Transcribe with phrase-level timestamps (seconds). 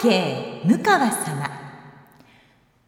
[0.00, 1.50] 景向川様。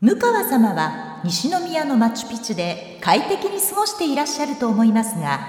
[0.00, 5.40] 向川様は西宮のマチュピチュで快適に過ごしていらっしゃると思いますが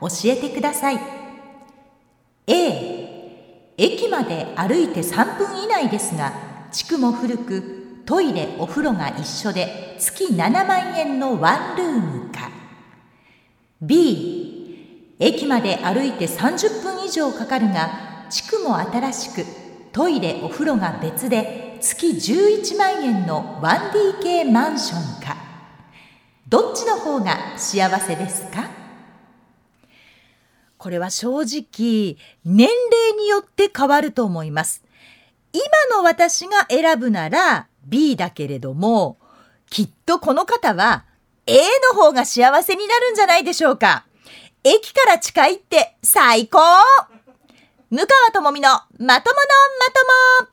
[0.00, 0.98] 教えてください。
[2.46, 6.32] A 駅まで歩いて3分以内ですが
[6.72, 12.50] 地区も古くトイレお風呂が一緒で月7万円のワンルームか。
[13.80, 19.61] B 駅まで歩いて30分以上かかるが地区も新しく
[19.92, 25.36] トイレお風呂が別で月11万円の 1DK マンションか。
[26.48, 28.70] どっちの方が幸せですか？
[30.78, 34.82] これは正直年齢によって変わると思います。
[35.52, 39.18] 今の私が選ぶなら B だけれども
[39.68, 41.04] きっとこの方は
[41.46, 41.58] A
[41.94, 44.06] の方が幸せになるんじゃないでしょうか。
[44.64, 46.58] 駅から近いって最高！
[47.94, 50.48] 向川智美のまとものまとも。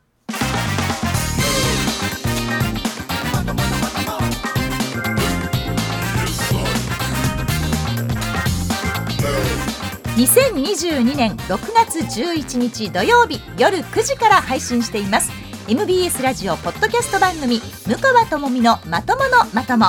[10.17, 15.32] 2022年6月11日土曜日夜9時から配信しています。
[15.70, 19.85] MBS ラジオポッドキャスト番組向川智美のまとものまとも。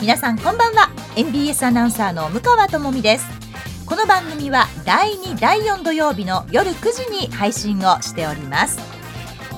[0.00, 0.90] 皆さんこんばんは。
[1.14, 3.47] MBS アナウンサーの向川智美です。
[3.88, 8.78] この番組は第2第4土曜日の夜9時に配信をしております。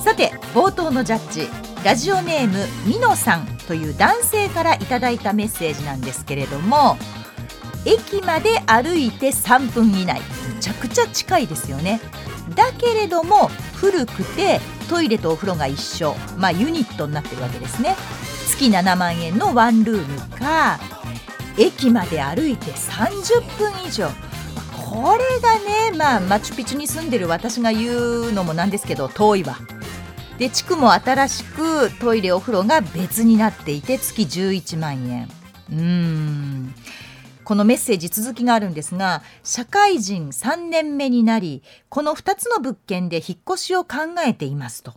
[0.05, 1.49] さて冒頭のジャッジ
[1.85, 6.97] ラジオネームみのさんという男性からいただいたメッセージなんですけれども
[7.85, 10.21] 駅まで歩いて3分以内。
[10.55, 12.01] めちゃくちゃ近いですよね。
[12.55, 16.15] だけれども古くてトイレとお風呂が一緒。
[16.37, 17.97] まあユニットになってるわけですね。
[18.47, 20.79] 月7万円のワンルームか
[21.61, 24.09] 駅まで歩いて30分以上。
[24.91, 25.59] これが
[25.91, 29.59] ねまあマチュピチュに住んでる私が言うのもなんですけど遠いわ。
[30.39, 35.29] で地区も新しくトイレお風呂が別になっていて月11万円。
[35.71, 36.75] うーん。
[37.45, 43.97] このメッセージ続きがあるんですが社会人3年目になりこの2つの物件で引っ越しを考
[44.27, 44.95] えていますと。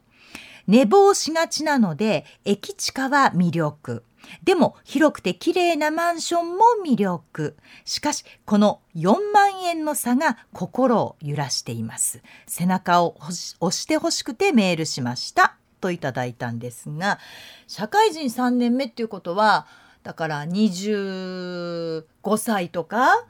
[0.66, 4.06] 寝坊しがちなので駅地下は魅力。
[4.44, 7.56] でも広くて綺麗なマンションも魅力。
[7.86, 12.22] しかしこの4万円の差が心を揺らしています。
[12.48, 15.58] 背中を押してほしくてメールしました。
[15.82, 17.20] といただいたんですが
[17.68, 19.68] 社会人3年目っていうことは
[20.04, 22.06] だから25
[22.38, 23.26] 歳とか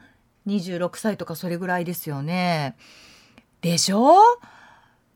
[0.45, 2.75] 26歳とかそれぐらいですよね。
[3.61, 4.17] でしょ？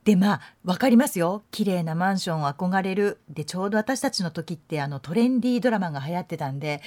[0.08, 6.82] でまあ分かりますよ綺麗なマンション憧れるでちょうど私たちの時ってあのトレンディードラマが流行ってたんで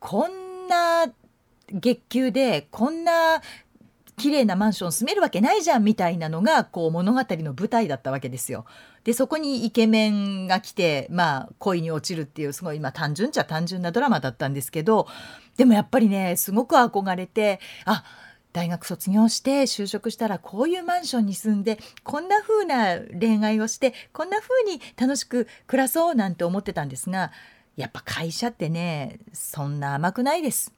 [0.00, 1.06] こんな
[1.70, 3.42] 月給でこんな
[4.16, 8.64] 綺麗なマンション住めるわけないじゃんみたいなのがこう物語の舞台だったわけですよ。
[9.04, 15.08] でそこにイケメンが来てまあ恋に落ちるっていうすごいまあ単純っちゃ単純なドラマだったんですけど
[15.58, 27.32] でもやっぱりねすごく憧れてあっ大学卒業して就職したらこういうマンションに住んでこんな風な恋愛をしてこんな風に楽しく暮らそうなんて思ってたんですが
[27.76, 30.72] やっぱ会社ってねそんな甘くないです。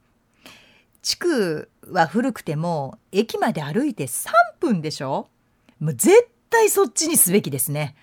[1.03, 4.31] 地区は古くても駅まで歩いて3
[4.61, 5.29] 分でしょ？
[5.81, 7.97] もう絶対そっちにすべきですね。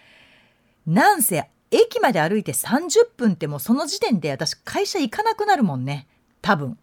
[0.86, 6.08] なんせ駅まで歩いて30分ってもうその時点で私会社行かなくなるもんね
[6.42, 6.78] 多分。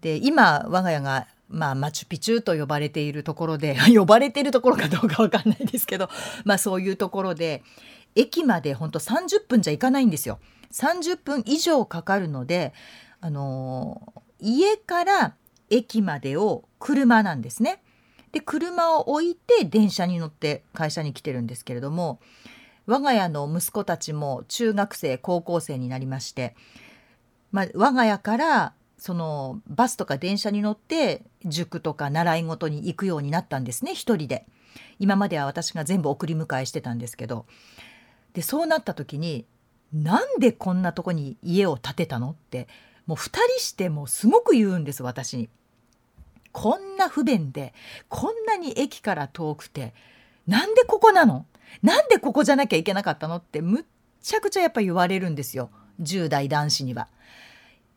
[0.00, 6.10] で今我が家がまあ、マチュピチュと呼ばれているところで 呼ばれているところかどうかわかんないですけど、
[6.44, 7.62] まあ、そういうところで
[8.16, 10.38] 駅までほんと30分じゃ行かないんですよ。
[10.72, 12.72] 30分以上かかるので、
[13.20, 15.34] あの家から
[15.70, 17.80] 駅までを車なんですね。
[18.32, 22.18] で車を置いて電車に乗って会社に来てるんですけれども
[22.86, 26.56] 我が家の息子たちも中学生高校生になりまして、
[27.52, 28.72] まあ、我が家から
[29.04, 34.46] そのバスとか電車に乗って塾とか習い事に行くようになったんですね一人で。
[34.98, 37.44] 今までは私が全部送り迎えしてたんですけど
[38.32, 39.44] でそうなった時に
[39.92, 42.66] なんでこんなとこに家を建てたのって
[43.04, 45.50] もう2人してもすごく言うんです私に。
[46.52, 47.74] こんな不便で
[48.08, 49.92] こんなに駅から遠くて
[50.46, 51.44] なんでここなの？
[51.82, 53.36] なんでここじゃなきゃいけなかったの？
[53.36, 53.84] ってむっ
[54.22, 55.68] ちゃくちゃやっぱ言われるんですよ
[56.00, 57.08] 10代男子には。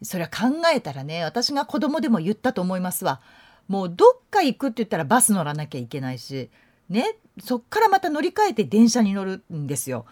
[0.01, 3.21] それは考えたらね私が子供でも言ったと思いますわ。
[3.67, 6.49] もうどっか行くって言ったらバス乗らなきゃいけないし
[6.89, 10.05] ねそっからまた乗り換えて電車に乗るんですよ。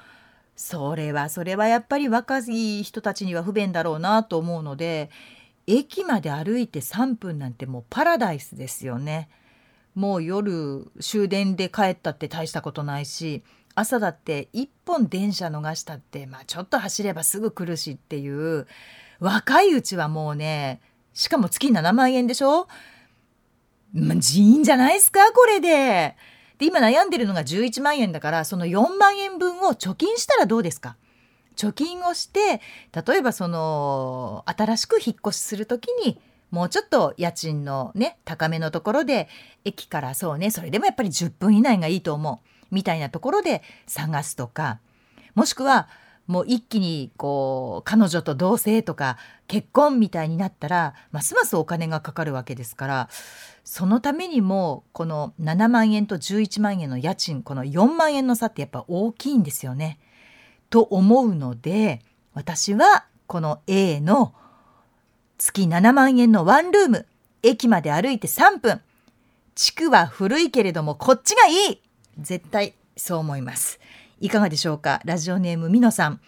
[0.56, 5.10] それはそれはやっぱり若い人たちには不便だろうなと思うので
[5.68, 9.30] 駅まで歩いて3分なんてもうパラダイスですよね。
[9.96, 13.44] もう夜終電で帰ったって大したことないし
[13.76, 18.68] 朝だって1本電車逃したって、まあ、ちょっと走ればすぐ来るしっていう
[19.20, 20.82] 若いうちはもうね
[21.14, 22.68] しかも月7万円でしょ？
[23.94, 25.32] まあ、人員じゃないですか？
[25.32, 26.16] これで。
[26.58, 30.96] で今悩んでるのが11万円だからその4万円分を貯金したらどうですか？
[31.56, 32.62] 貯金をして
[32.94, 36.20] 例えばその新しく引っ越しする時に
[36.52, 39.28] もうちょっと家賃のね高めのところで
[39.64, 44.80] 駅からそうねそれでもやっぱり10分以内がいいと思うみたいなところで探すとか
[45.34, 45.88] もしくは
[46.28, 49.18] もう一気にこう彼女と同棲とか
[49.48, 53.10] 結婚みたいになったらますますお金がかかるわけですから
[53.64, 60.00] そのためにもこの7万円と11万円の家賃この4万円の差ってやっぱ大きいんですよね。
[60.70, 62.02] と思うので
[62.34, 64.34] 私はこの A の
[65.38, 67.06] 月7万円のワンルーム
[67.44, 68.82] 駅まで歩いて3分
[69.54, 71.82] 地区は古いけれどもこっちがいい
[72.20, 73.80] 絶対そう思います。
[74.26, 75.02] いかがでしょうか？
[75.06, 76.20] ラジオネームみのさん。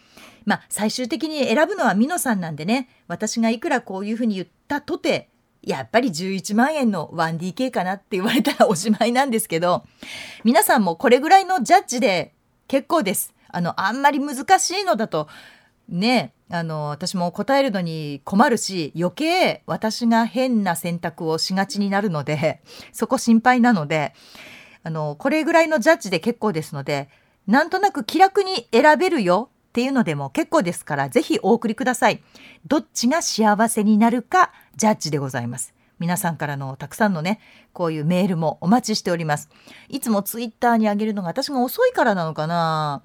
[0.45, 5.29] まあ最終的に選ぶのはみのさんなんでね私がいくらこういうふうに言ったとて
[5.61, 9.83] やっぱり11万円の 1DK かなって言われたらおしまいなんですけど
[10.45, 12.33] 皆さんもこれぐらいのジャッジで
[12.67, 13.33] 結構です。
[13.49, 15.27] あのあんまり難しいのだと
[15.89, 22.61] ねあの私も答えるのに困るし余計私が変な選択をしがちになるので
[22.94, 24.13] そこ心配なので
[24.83, 27.09] あのこれぐらいのジャッジで結構ですので
[27.47, 32.21] なんとなく気楽に選べるよっていうのでも結構ですからぜひお送りください。
[32.65, 35.73] どっちが幸せになるかジャッジでございます。
[35.99, 37.39] 皆さんからのたくさんのね、
[37.73, 39.49] こういうメールもお待ちしております。
[39.89, 43.01] いつもツイッターに上げるのが私が遅いからなのかな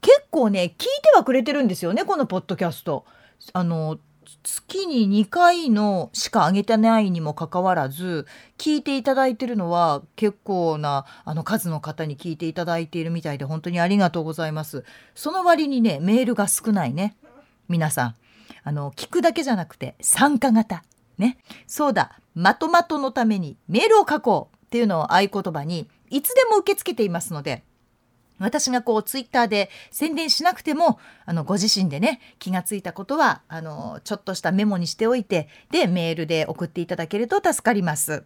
[0.00, 3.04] 結構ね、聞いてはくれてるんですよね、このポッドキャスト。
[3.52, 3.98] あの、
[4.42, 8.26] 月に2回のしか上げてないにもかかわらず
[8.58, 14.84] 聞いていただいてるのは結構なあの数の方に聞いていただいているみたいで本当にありがとうございます。
[15.14, 17.16] その割にねメールが少ないね。
[17.68, 18.14] 皆さん。
[18.66, 20.84] あの聞くだけじゃなくて参加型。
[21.18, 21.38] ね。
[21.66, 22.18] そうだ。
[22.34, 27.62] まとまとのためにメールを書こうっていうのを合言葉にいつでも受け付けていますので
[28.38, 38.24] 私がこうツイッターで宣伝しなくてもあのご自身でね気がついたことはあのちょっとしたメモにしておいてでメールで送っていただけると助かります。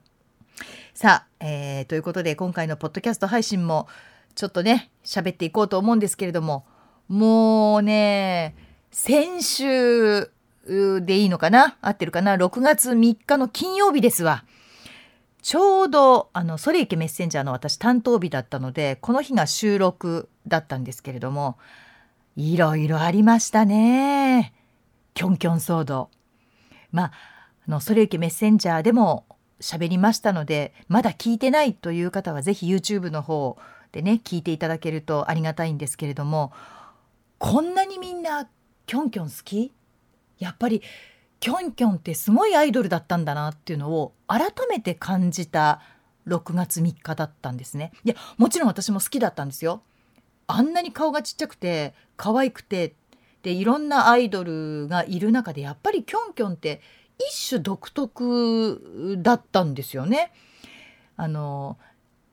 [0.95, 3.87] さあ、えー、ということで今回のポッドキャスト配信も
[4.35, 6.65] ちょっとね喋っていこうと思うんですけれども
[7.09, 8.57] もうね
[8.91, 10.31] 先週
[10.67, 11.77] でいいのかな？
[11.81, 14.45] 合ってるかな？6月3日の金曜日ですわ。
[15.41, 21.59] ちょうどあのソレイケメッセンジャーの私担当日だったのでこの日が収録だったんですけれども
[22.37, 24.53] いろいろありましたね。
[25.15, 26.11] キョンキョン騒動。
[26.93, 27.13] まあ
[27.67, 29.27] あのソレイケメッセンジャーでも
[29.61, 33.59] 喋りましたのでまだ聞いてないという方は是非 YouTube の方
[33.93, 36.53] でね聞いていただけるとありがたいんですけれども
[37.39, 38.49] こんなにみんな
[38.87, 39.73] キョンキョン好き？
[40.39, 40.83] やっぱり
[41.41, 45.81] キョンキョンってすごいアイドルだったんだなっていうのを改めて感じた
[46.27, 47.93] 6月3日だったんですね。
[48.05, 49.83] いやもちろん私も好きだったんですよ。
[50.47, 52.95] あんなに顔がちっちゃくて可愛くて
[53.43, 56.81] でいろんなアイドルがいる中でやっぱりキョンキョンって
[57.19, 60.33] 一種独特だったんですよね。
[61.17, 61.79] あの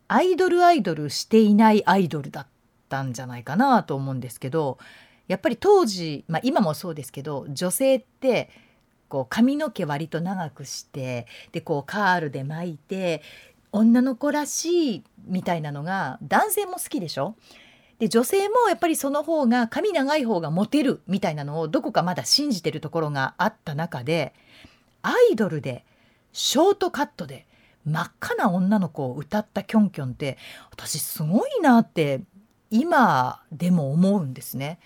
[0.08, 2.48] アイドルアイドルしていないアイドルだっ
[2.90, 4.78] たんじゃないかなと思うんですけど
[5.28, 8.50] やっぱり当時、まあ、今もそうですけど女性って
[9.10, 13.22] こう髪の毛割と長くしてでこうカールで巻いて
[13.72, 17.36] 女の子らしいみたいなのが男性も好きでしょ？
[18.00, 24.34] で女性もやっぱりその方が髪長い方がモテるみたいなのをどこかまだ信じてるところがあった中で
[25.02, 25.86] アイドルで
[26.34, 27.46] ショートカットで
[27.86, 30.38] 真っ赤な女の子を歌ったキョンキョンって
[30.72, 32.22] 私すごいなって
[32.72, 34.80] 今でも思うんですね。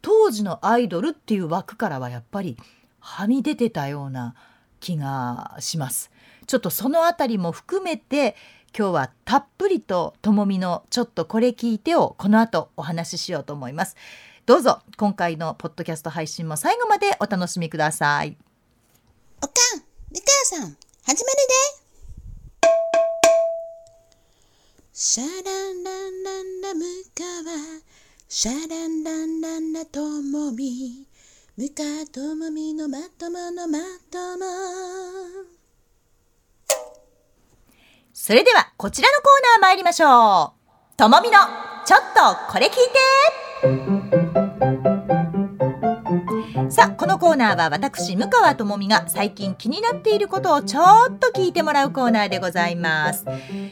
[0.00, 2.56] 当時のアイドルっていう枠からはやっぱり
[3.04, 4.34] はみ出てたような
[4.80, 6.10] 気がします。
[6.46, 8.34] ちょっとそのあたりも含めて
[8.76, 13.94] 今日はたっぷりとともみのちょっとこれ聞いてをこの後お話ししようと思います。
[14.46, 18.38] どうぞ今回のポッドキャスト配信も最後までお楽しみください。
[19.42, 21.38] おかん、みかさん、始める
[21.76, 22.64] で。
[24.94, 26.84] シャランランランラム
[27.14, 27.80] カワ、
[28.28, 31.06] シャランランランラともみ。
[31.56, 31.82] 向か
[32.12, 33.78] ともみのまとものま
[34.10, 34.44] とも。
[38.12, 40.96] それではこちらのコーナー参りましょう。
[40.96, 41.38] ともみの
[41.86, 44.23] ちょっとこれ聞いて。
[46.74, 53.24] さあこのコーナーは私向川智美が最近気になっていることをちょっと聞いてもらうコーナーでございます。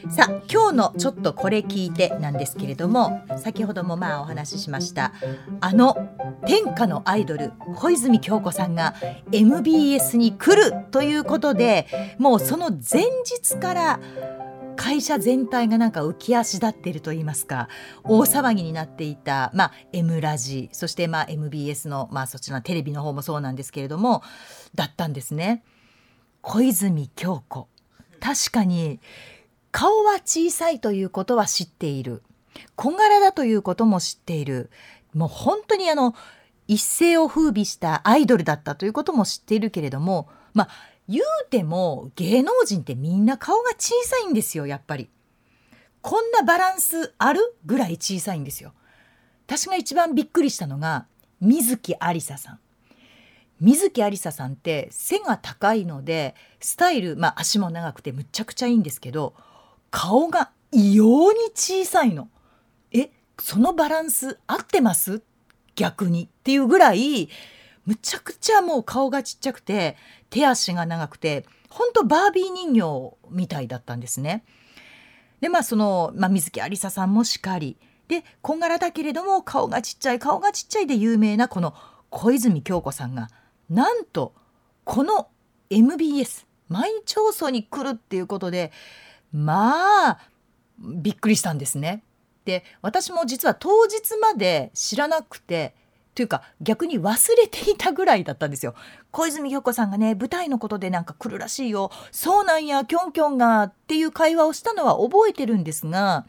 [0.09, 5.11] さあ今日のちょっとこれ聞いてなんですけれども先ほどもまあお話ししました
[5.59, 5.97] あの
[6.45, 8.93] 天下のアイドル小泉京子さんが
[9.31, 11.87] MBS に来るということで
[12.19, 13.99] もうその前日から
[14.75, 17.69] 会社全体がなんか浮き足立っていると言いますか
[18.03, 24.23] 大騒ぎになっていた、まあ、M ラジそして MBS の、まあ、そちらのテレビの方もそうなんですけれども
[24.75, 25.63] だったんですね。
[26.41, 27.67] 小泉京子。
[28.19, 28.99] 確かに
[29.71, 32.23] 顔は小さいということは知っている。
[32.75, 34.69] 小柄だということも知っている。
[35.13, 36.15] もう本当にあの
[36.67, 40.69] 一世を風靡したアイドルだったということも知っているけれどもまあ
[41.07, 45.09] 言うても芸能人ってみんな顔が小さいんですよやっぱり。
[46.01, 48.73] こんなバランスあるぐらい小さいんですよ。
[49.45, 51.05] 私が一番びっくりしたのが
[51.41, 52.59] 水木有沙さん。
[53.59, 59.33] 水木有沙さんって背が高いのでスタイル、まあ、足も長くてむちゃくちゃいいんですけど
[59.91, 62.29] 顔が異様に小さいの。
[62.91, 65.21] えそのバランス合ってます？
[65.75, 67.29] 逆にっていうぐらい
[67.85, 69.97] むちゃくちゃもう顔がちっちゃくて
[70.29, 74.43] 手足が長くてほんとバービー人形みたいだったんですね。
[75.41, 81.73] でまあその、まあ、水木有沙さんもしかりでこんがらだけれども顔がちっちゃい顔がちっちゃいで有名なこの
[82.09, 83.29] 小泉京子さんが
[83.69, 84.33] なんと
[84.83, 85.27] この
[85.69, 88.71] MBS 毎日放送に来るっていうことで
[89.33, 90.19] まあ
[90.79, 92.03] びっくりしたんですね。
[92.45, 95.75] で私も実は当日まで知らなくて
[96.15, 98.75] というか逆に忘れていたぐらいだったんですよ。
[99.11, 106.25] 小泉京子さんがね舞台のことでなんか来るらしいよそうなんやキョンキョンがっていう会話をしたのは覚えてるんですが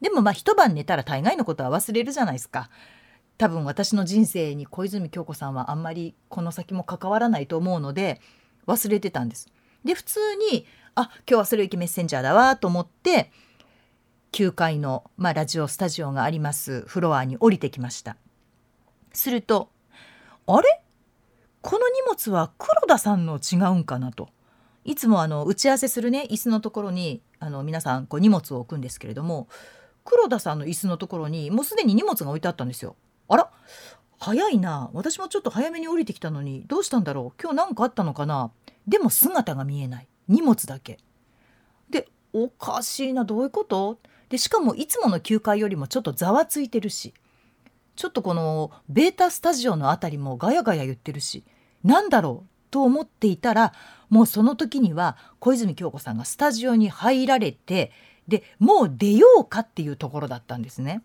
[0.00, 2.70] でもまあ一晩寝たら大概のことは忘れるじゃないですか。
[3.38, 8.20] 多分私の人生に小泉京子さんはあんまりこの先も関わらないと思うので
[8.66, 9.48] 忘れてたんです。
[9.84, 13.30] で普通にあ今日はそれゆきメッセンジャーだわと思って
[14.32, 18.16] 9階の、まあ、ラジオスタジオがありますフロアに降りてきました。
[19.16, 19.70] すると
[20.46, 20.82] あれ？
[21.62, 24.28] この荷物は黒田さんの違うんかなと。
[24.84, 29.48] いつもあの打ち合わせするね椅子のところにあの皆さんこう荷物を置くんですけれども
[30.04, 32.94] 黒田さんの椅子のところにもうすでに荷物が置いてあったんですよ。
[33.28, 33.50] あら？
[34.18, 34.90] 早いな。
[34.92, 37.42] 私もちょっと早めに降りてきたのにどうしたんだろう？
[37.42, 38.52] 今日何かあったのかな？
[38.86, 40.08] でも姿が見えない。
[40.28, 40.98] 荷物だけ。
[41.90, 43.24] でおかしいな。
[43.24, 43.98] どういうこと？
[44.28, 47.12] でしかもいつもの9階よりもちょっとざわついてるし。
[47.96, 51.44] ちょっとこのベータスタジオの辺りもガヤガヤ言ってるし
[51.82, 53.72] なんだろうと思っていたら
[54.10, 57.90] もうその時には小泉京子さんがスタジオに入られて
[58.28, 61.02] でもう出ようかっていうところだったんですね。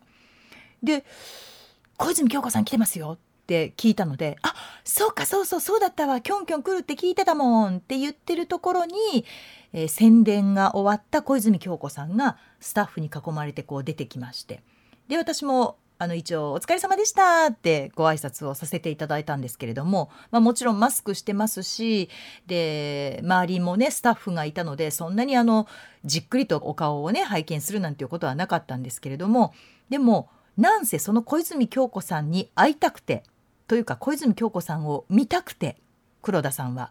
[0.82, 1.04] で
[1.96, 9.24] 「小泉京子さん来てますよ」って聞いたので「あそうかそうそうそうだったわキョンキョン来るって聞いてたもん」って言ってるところに、
[9.72, 14.62] えー、宣伝が終わった小泉京子さんがスタッフに囲まれてこう出てきまして
[15.08, 22.10] で私もあの一応お疲れ様でしたってご挨拶をさせていただいたんですけれども、まあ、もちろんマスクしてますし
[22.48, 25.68] で周りもねスタッフがいたのでそんなにあの
[26.04, 29.54] じっくりとお顔をね拝見するなんていうことはなかったんですけれども
[29.90, 33.22] でもなんせその小泉京子さんに会いたくて
[33.68, 35.76] というか小泉京子さんを見たくて
[36.20, 36.90] 黒田さんは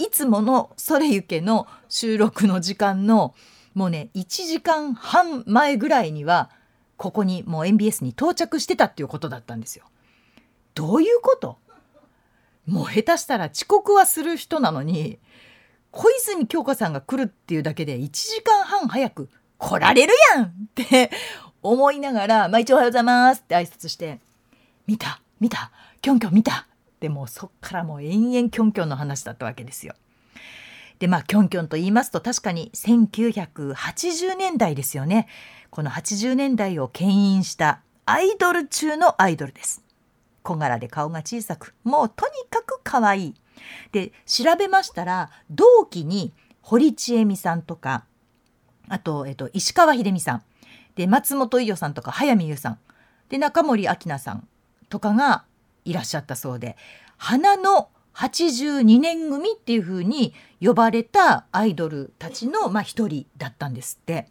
[0.00, 3.32] いつもの「それゆけ」の収録の時間の
[3.74, 6.50] もうね1時間半前ぐらいには
[7.00, 9.86] ここにもう MBS に到着してたっていうことだったんですよ。
[10.74, 11.56] どういうこと？
[12.66, 15.18] もう下手したら遅刻はする人なのに
[15.92, 21.10] 小泉京子さんが来るっていうだけで1時間半早く来られるやんって
[21.62, 24.20] 思いながら「まあ、一応おはようございます」って挨拶して
[24.86, 26.66] 「見た見たキョンキョン見た」
[27.00, 29.94] でもそっからもう延々キョンキョンの話だったわけですよ。
[31.00, 35.26] でまあキョンキョンと言いますと確かに1980年代ですよね。
[35.70, 39.82] この80年代を牽引したアイドル中のアイドルです。
[40.42, 43.34] 小柄で顔が小さく、もうとにかく可愛い。
[43.92, 48.04] で、調べましたら、同期に堀ちえみさんとか、
[48.88, 50.42] あと、えっと、石川秀美さん、
[50.96, 52.78] で、松本伊代さんとか、早見優さん、
[53.28, 54.48] で、中森明菜さん
[54.88, 55.44] とかが
[55.84, 56.76] いらっしゃったそうで、
[57.16, 64.26] 花の82年組っていう風に呼ばれたアイドルたちの、一人だったんですって。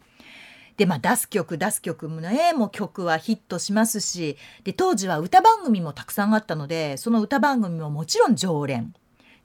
[0.76, 8.94] でまあ出す曲出す曲もねもう曲はヒットしますしで当時は歌番組もたくさんあったのでその歌番組ももちろん常連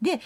[0.01, 0.22] で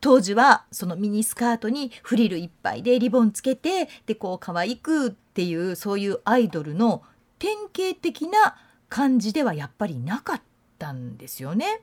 [0.00, 7.02] 当時はそのミニスカートにフリルいっぱいでリボンつけてでこう可愛くっていうそういうアイドルの
[7.38, 8.56] 典型的な
[8.88, 10.42] 感じではやっぱりなかっ
[10.78, 11.82] たんですよね。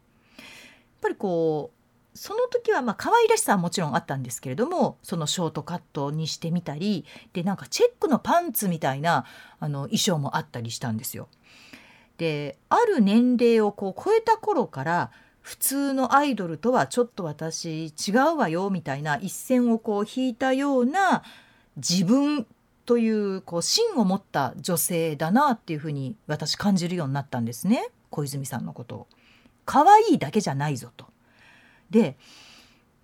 [1.01, 9.25] ぱりこうその時はまあ可愛らしさはもちろんあったんですけれどもそのショートカットにしてみたりでなんかチェックのパンツみたいな
[9.59, 11.27] あの衣装もあったりしたんですよ。
[12.17, 21.23] である年齢をこう超えた頃から普通のアイドルとはちょっと私違うわよみたいな一線をこう引いたような
[21.77, 22.45] 自分
[22.85, 29.07] というこう芯を持った女性だなっていうふうに私感じるようになったんですね小泉さんのことを。
[29.71, 31.05] 可愛いだけじゃないぞと。
[31.91, 32.17] で、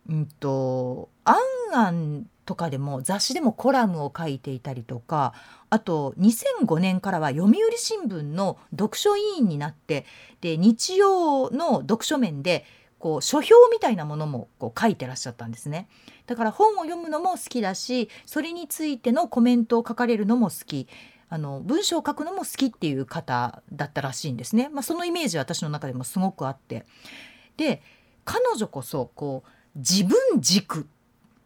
[0.10, 1.38] うんと、アン
[1.74, 5.34] アンとかでも雑誌でもコラムを書いていたりとか
[5.70, 10.06] あと2005年からは読売新聞の読書委員になって
[10.40, 12.64] で日曜の読書面で
[13.00, 15.90] こう書評みたいなものもこう書いてらっしゃったんですね
[16.26, 20.88] だから本を読むのも好きだしそれについてのコメントを書かれるのも好き
[21.30, 26.86] あの文章を書くのも好きっていう方だったらしいんですね、まあ、そのイメージは私の中でもすごくあって
[27.58, 27.82] で
[28.24, 30.88] 彼女こそこう自分軸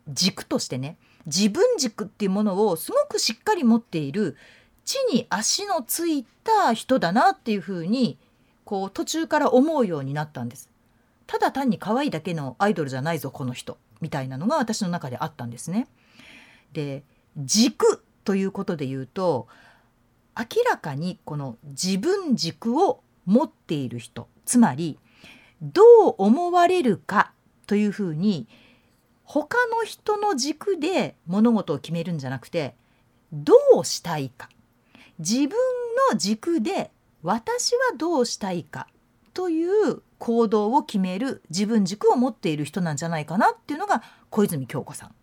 [0.08, 4.38] 軸としてね自分軸っていうものをすごくしっかり持っている
[4.86, 8.18] 地に足のついた人だなっていうふうに
[8.66, 10.70] こう途中から思うようになったんです。
[11.28, 15.88] ただ単に可愛いだけのアイドルじゃないぞこの人みたいなのが私の中であったんですね。
[16.74, 17.04] で
[17.38, 19.48] 軸ということで言うと
[20.38, 24.98] 明らかにこの自分軸を持っている人つまり
[25.62, 27.34] どう思われるか
[27.68, 28.48] というふうに
[29.24, 32.76] 他の人の軸で物事を決めるんじゃなくて
[33.32, 34.50] どうしたいか
[35.20, 35.50] 自分
[36.12, 36.92] の軸で
[37.24, 38.88] 私はどうしたいか
[39.34, 45.16] という行動を決める自分軸を持っている人なんじゃないかなっていうのが小泉京子さん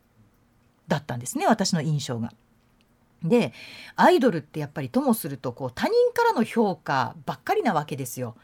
[0.86, 2.32] だったんですね私の印象が。
[3.22, 3.52] で
[3.96, 8.36] アイドルってやっぱりともするとこう他人からの評価ばっかりなわけですよ。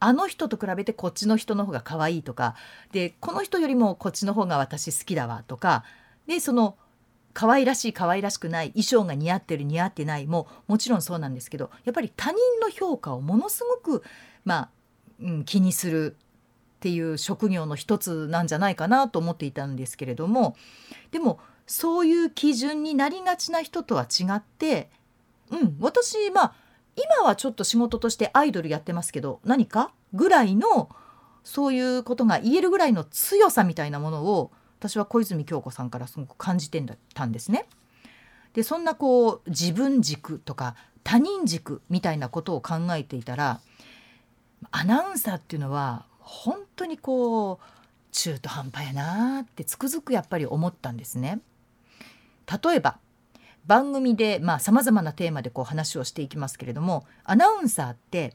[0.00, 2.54] あの人と比べてこっちの人の方が可愛いとか
[2.92, 5.82] でこの人よりもこっちの方が私好きだわとか
[6.28, 6.76] でその
[7.34, 14.04] 可愛らしい可愛らしくない衣装が似合ってる似合ってないももちろんそうなんですけどやっぱり他人の評価をものすごく
[14.44, 14.70] まあ、
[15.20, 16.16] うん、気にする
[16.78, 20.56] っていう職業の一つなんじゃないかなと思っていたんですけれども
[21.10, 24.90] でもそういう基準になりがちな人とは違って
[25.50, 26.54] うん私まあ
[26.96, 30.88] 今はちょっと仕事としてアイドルやってますけど何かぐらいの
[31.44, 34.50] そういうことが言えるぐらいの強さみたいなものを
[34.80, 36.82] 私は小泉京子さんからすごく感じて
[37.14, 37.66] たんですね。
[38.54, 43.60] でそんなこう自分軸とか他人軸みたいなことを考えていたら
[44.70, 47.58] アナウンサーっていうのは本当にこう
[48.10, 51.40] 中途半端やなってつくづくやっぱり思ったんですね。
[52.50, 52.98] 例えば
[53.66, 58.34] 番組でさまざ、まなテーマでこう話をしていきますけれどもアナウンサーって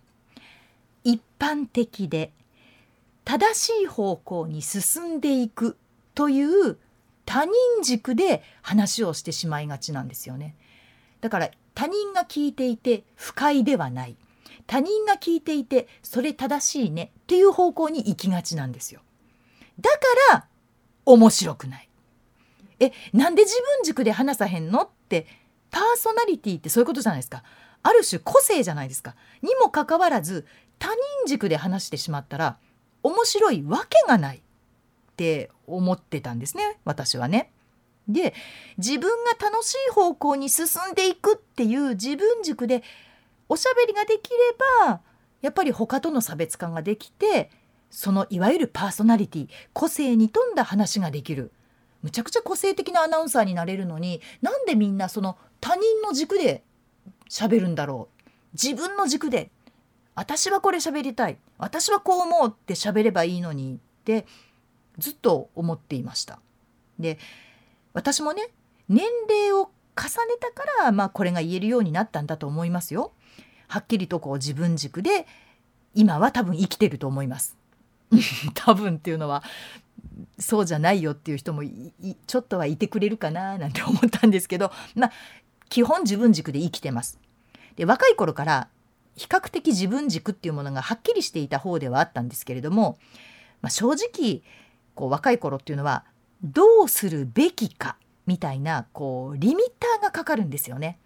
[1.04, 2.32] 一般的で
[3.26, 5.78] 正しい方向に進んでいく
[6.13, 6.78] という
[7.26, 10.56] 他人軸で話をしてしまいがちなんですよね。
[11.21, 14.17] だから他人が聞いていて不快ではない
[14.67, 19.02] 他人が聞いていてそれ正しいねっていう方向に行きがちなんですよ。
[19.80, 19.97] だか
[20.34, 20.47] ら
[21.06, 21.89] 面白くない。
[22.84, 24.82] えなんで自分軸で話さへんの？
[24.82, 25.28] って
[25.72, 27.43] パーソナリティってそういうことじゃないですか。
[27.82, 29.15] ある種個性じゃないですか。
[29.41, 30.46] にもかかわらず
[30.80, 32.58] 他人軸で話してしまったら
[33.04, 34.41] 面白いわけがないっ
[35.15, 37.52] て思ってたんですね私はね。
[38.08, 38.34] で
[38.78, 42.84] 自分が楽しい方向に進んでいくっていう自分軸で
[43.48, 44.38] おしゃべりができれ
[44.88, 45.02] ば
[45.41, 47.50] やっぱり他との差別化ができて
[47.89, 51.52] そのいわゆるパーソナリティ個性に富んだ話ができる。
[52.04, 56.63] むちゃくちゃ個性的なアナウンサーになれるのになんでみんなその他人の軸で
[57.30, 58.24] 喋るんだろう？
[58.54, 59.50] 自分の軸で
[60.13, 64.28] 私はこれ喋りたい私はこう思うって喋ればいいのにって
[65.00, 66.39] ずっと思っていました。
[67.00, 67.18] で
[67.94, 68.50] 私もね
[68.89, 73.13] 年齢を重ねたからまあこれが言えるようになったんだと思いますよ。
[73.68, 75.26] はっきりとこう自分軸で
[75.96, 77.58] 今は多分生きてると思います。
[78.54, 79.44] 多分っていうのは
[80.39, 81.63] そうじゃないよっていう人も
[82.28, 85.12] ちょっとはいてくれるかななんて思ったんですけど まあ
[85.69, 87.19] 基本自分軸で生きてます。
[87.76, 88.67] で若い頃から
[89.15, 92.97] 比較的自分軸っていうものがはっきりしていた方ではあったんですけれども、
[93.62, 94.41] まあ、正直
[94.95, 96.04] こう若い頃っていうのは
[96.43, 100.99] どうするべきかみたいなこうリミッターがかかるんですよね。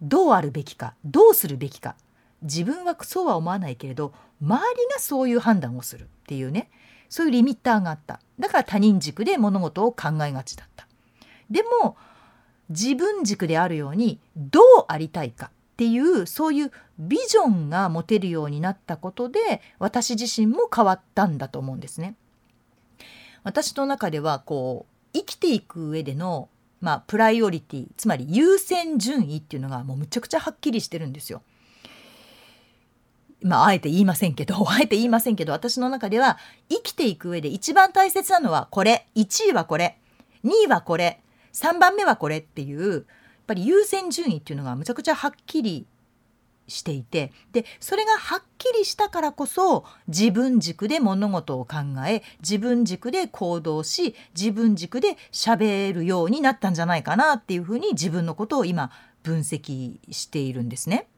[0.00, 1.96] どうあるべきかどうするべきか
[2.42, 6.70] 自分はそうは思わないけれど周りがそういう判断をするっていうね
[7.08, 10.86] そういうリミッターがあっただから他人軸で物事を考えがちだった
[11.50, 11.96] でも
[12.70, 22.16] 自分軸であるようにどうありたいかっていうそういうビジョンが持てるようになったことで私自身も変わったんだと思うんですね。
[23.44, 26.48] 私の中ではこう生きていく上での
[26.80, 31.42] まあ、プライオリティつまり優先順位っていうのがもうむちゃくちゃはっきりしてるんですよ。
[33.42, 39.98] まあ、あえて言いませんけど、 あえて言いませんけど、私の中では生きていく上で一番大切なのはこれ、1位はこれ、
[40.44, 41.20] 2位はこれ、
[41.52, 43.04] 3番目はこれっていう、やっ
[43.46, 45.86] ぱり優先順位っていうのがむちゃくちゃはっきり
[46.66, 58.90] していて、で、それがはっきりしたからこそ自分軸で物事を考え、自分軸で行動し、自分軸で喋るようになったんじゃないかなっていうふうに自分のことを今
[59.22, 61.08] 分析しているんですね。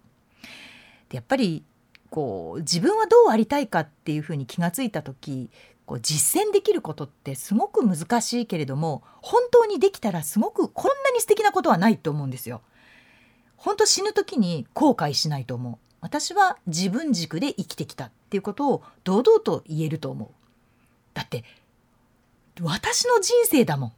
[1.09, 1.65] でやっぱり
[2.11, 5.49] こう自分はどうありたいかっていうふうに気がついた時
[5.87, 12.63] こう実践できることってすごく難しいけれども本当にできたらすごくこんなに素敵なことはないと思うんですよ。
[13.57, 15.79] 本当死ぬ時に後悔しないと思う。
[16.01, 20.29] 私は自分軸で生きてきたっていうことを堂々と言えると思う。
[21.13, 21.45] だって
[22.61, 23.93] 私の人生だもん。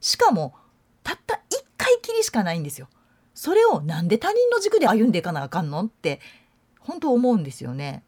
[0.00, 0.54] しかも
[1.02, 2.88] たった一回きりしかないんですよ。
[3.34, 6.20] それをなんで他人の軸で歩んでいかなあかんのって
[6.88, 8.02] 本当思うんですよね。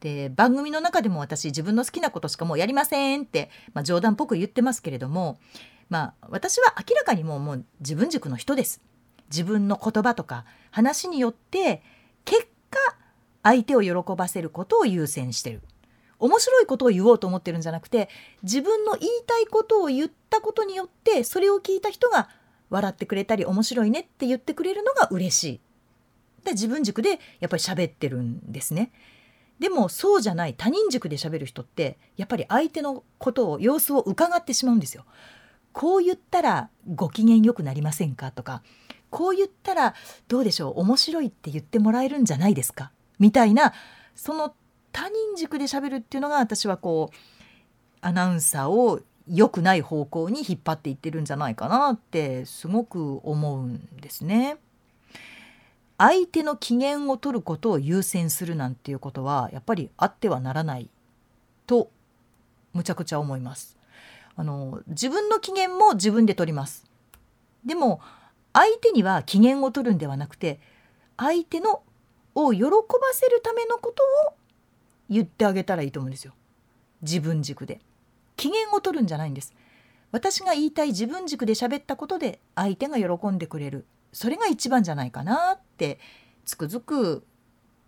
[0.00, 5.38] で番組の中でも私自分の好きなことしかもうやりませんって、まあ、冗談っぽく言ってますけれども、
[5.88, 8.82] まあ、私は明らかにもうもう自分軸の人です。
[9.30, 11.82] 自分の言葉とか話によって
[12.24, 12.78] 結果
[13.42, 15.62] 相手を喜ばせることを優先してる。
[16.18, 18.08] 面白いことを言おうと思ってるんじゃなくて
[18.42, 22.28] 自分の言いたいことを言ったことによってそれを聞いた人が
[22.70, 25.60] 笑ってくれたり面白いねって言ってくれるのが嬉しい。
[26.44, 28.90] で自分軸でやっぱり喋ってるんですね。
[29.58, 35.04] でもそうじゃない他人軸で喋る人ってやっぱり相手のことを様子を伺ってしまうんですよ。
[35.72, 38.62] こう言ったらご機嫌よくなりませんかとか
[39.10, 39.94] こう言ったら
[40.26, 43.72] どうでしょう面白いって言ってもらえるんじゃないですかみたいな
[44.14, 44.54] その
[44.92, 47.16] 他人軸で喋るっていうのが私はこう
[48.00, 54.56] アナウンサーを良くない方向に引っ張っていってるんじゃないかなってすごく思うんですね。
[55.98, 60.88] 相手の機嫌を取ることを優先するなんていうことはやっぱりあってはならない
[61.66, 61.90] と
[62.72, 63.76] むちゃくちゃ思います。
[64.36, 66.84] あの自分の機嫌も自分で取ります。
[67.66, 68.00] でも
[68.52, 70.60] 相手には機嫌を取るんではなくて
[71.16, 71.82] 相手の
[72.36, 72.70] を喜ば
[73.12, 74.34] せるためのことを
[75.10, 76.32] 言ってあげたらいいと思うんですよ。
[77.02, 77.80] 自分軸で。
[78.36, 79.52] 機嫌を取るんじゃないんです。
[80.12, 83.84] 私が言いたい自分軸で喋ったことで相手が喜んでくれる。
[84.12, 85.98] それが一番じゃないかなって
[86.44, 87.24] つくづく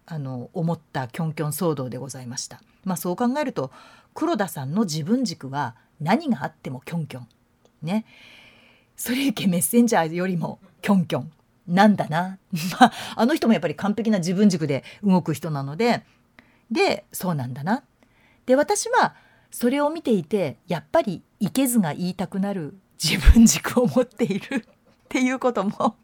[0.07, 2.63] あの思ったキョンキョン騒動でございました。
[2.85, 3.71] まあそう考えると
[4.15, 7.29] 黒田さんの自分軸は何があってもキョンキョン。
[7.83, 8.05] ね。
[8.97, 11.33] それゆけメッセンジャーよりもキョンキョン
[11.67, 12.39] なんだな。
[12.81, 16.05] まあ、あの人もやっぱり完璧な自分軸で動く人なので、
[16.71, 17.83] で、そうなんだな。
[18.47, 19.15] で、私は
[19.51, 25.97] それを見ていて、やっぱりいけずが言いたくなる自分軸を持っているっていうことも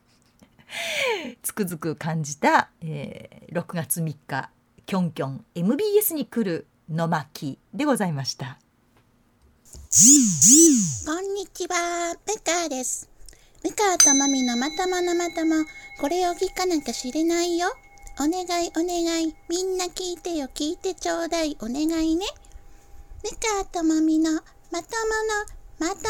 [1.43, 4.51] つくづく感じた、えー、6月3日、
[4.87, 8.59] キョンキョン MBS に来るの巻でございました。
[11.07, 13.09] こんにちは、ムカです。
[13.65, 15.65] ムカとマミのまとものまとも、
[16.01, 17.69] これを聞かなきゃ知れないよ。
[18.19, 22.25] お願いお願い、みんな聞いてよ、聞いてちょうだい、お願いね。
[23.25, 23.31] ム
[23.63, 24.83] カとマミのまともの
[25.79, 26.07] まとも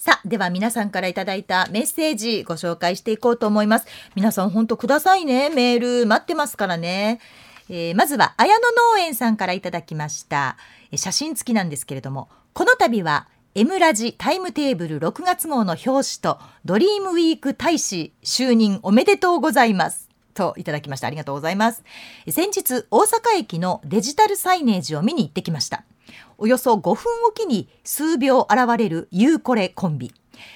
[0.00, 3.86] さあ、では皆さんからいただいたメッセージご紹介していこうと思います。
[4.14, 5.50] 皆さん本当くださいね。
[5.50, 7.20] メール待ってますからね。
[7.68, 8.60] えー、まずは綾野
[8.94, 10.56] 農園さんからいただきました
[10.96, 21.84] 写真付きなんですけれどもこの度は M ラジタイムテーブル6月号の表紙とドリームウィーク大使就任おめでとうございますといただきましたありがとうございます
[22.28, 25.84] 先日大阪駅のデジタルサイネージを見に行ってきました
[26.38, 30.12] およそ5分おきに数秒現れるユーコレコンビ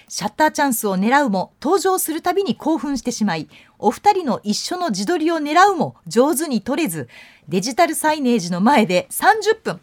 [0.08, 7.08] シャッターチャンスを狙うも登場するたびに興奮してしまいお二人の一緒の自撮りを狙うも上手に撮れず
[7.48, 9.80] デジタルサイネージの前で30分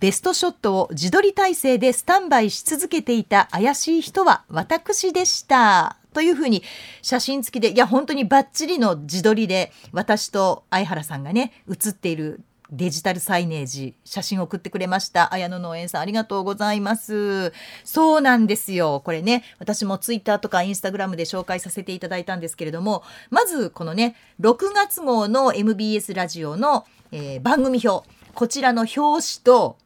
[0.00, 5.96] ベストショットを自撮り体制でスタンバイし続けていた怪しい人は私でした。
[6.14, 6.62] というふうに
[7.02, 12.40] 写真付きでいや本当にバッチリの自撮りで私と相原さんがね写っている
[12.70, 15.32] デジタルサイネージ写真を送ってくれました。
[15.32, 17.52] 綾野農園さんありがとうございます。
[17.82, 19.00] そうなんですよ。
[19.04, 29.78] これね私もツイッターとかインスタグラムで紹介させていただいたんですけれどもまずこのね6月号の MBS ラジオの、えー、番組表こちらの表紙と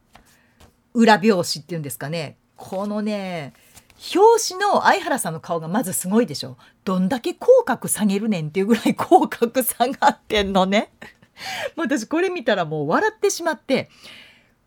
[0.93, 2.37] 裏表紙っていうんですかね。
[2.57, 3.53] このね
[4.15, 6.57] 表紙の相原さんの顔がまずすごいでしょ。
[6.85, 10.91] どんだけ口角下げるねんっていうぐらい口角下がってんのね。
[11.77, 13.91] も う私これ見たらもう笑ってしまって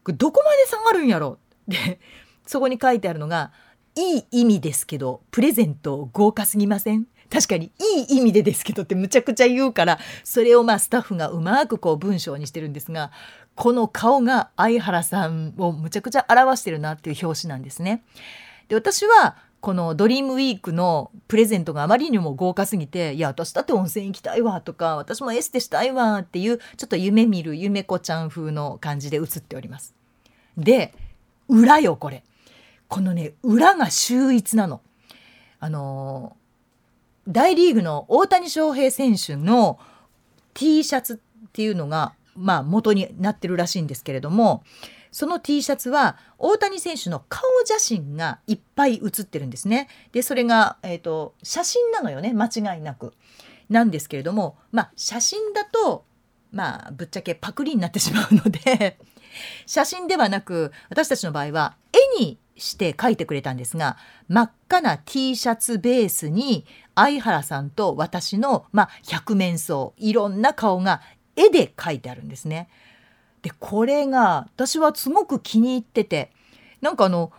[0.05, 1.39] どこまで下がるんやろ？
[1.67, 1.99] で
[2.45, 3.51] そこに書いてあるのが
[3.95, 13.11] 「いい意味ですけどプレゼント豪華すぎません?」確かにいい意味でですけどってむちゃくちゃ言うからそれをまあスタッフがうまくこう文章にしてるんですが
[13.55, 18.03] この顔が相原さんをむちゃくちゃ表してるなっていう表紙なんですね。
[18.67, 29.95] で私はこのドリームウィークのプレゼントがあまりにも豪華すぎて「いや私だって温泉行きたいわ」とか「私もエステしたいわ」っていうちょっと夢見る夢子ちゃん風の感じで写っております。
[30.55, 30.93] で
[31.47, 32.23] 裏よこれ
[32.87, 34.81] このね裏が秀逸なの。
[35.59, 36.37] あの
[37.27, 39.79] 大リーグの大谷翔平選手の
[40.53, 44.63] T シャツっていうのがまあ元になってるらしいんですけれども
[45.15, 49.87] その T シャツは大谷選手の顔写真がいっぱい写ってるんですね。
[50.11, 53.13] でそれが、えーと、写真なのよね間違いなく。
[53.69, 56.03] なんですけれどもまあ写真だと
[56.51, 58.99] まあぶっちゃけパクリになってしまうので
[59.65, 61.77] 写真ではなく私たちの場合は
[62.19, 63.95] 絵にして描いてくれたんですが
[64.27, 71.01] 真っ赤な T シャツベースに相原さんと私の、まあ、百面相いろんな顔が
[71.37, 72.67] 絵で描いてあるんですね。
[73.45, 76.31] でこれが私はすごく気に入ってて。
[76.81, 77.31] なんかあの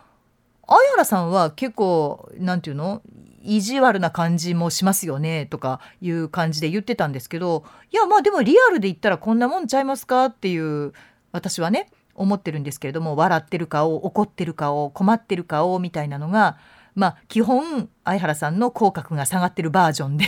[0.65, 3.01] 相原さんは結構なんていうの？
[3.43, 7.65] 意地悪な感じもしますよねとかいう感じで言ってたんですけど。
[7.91, 10.93] いやまあでもリアルで言ったらこんなもんちゃいますかっていう
[11.33, 13.17] 私はね思ってるんですけれども。
[13.17, 16.57] 笑ってる顔怒ってる顔困ってる顔みたいなのが
[16.95, 20.25] まあ基本相原さんの口角が下がってるバージョンで。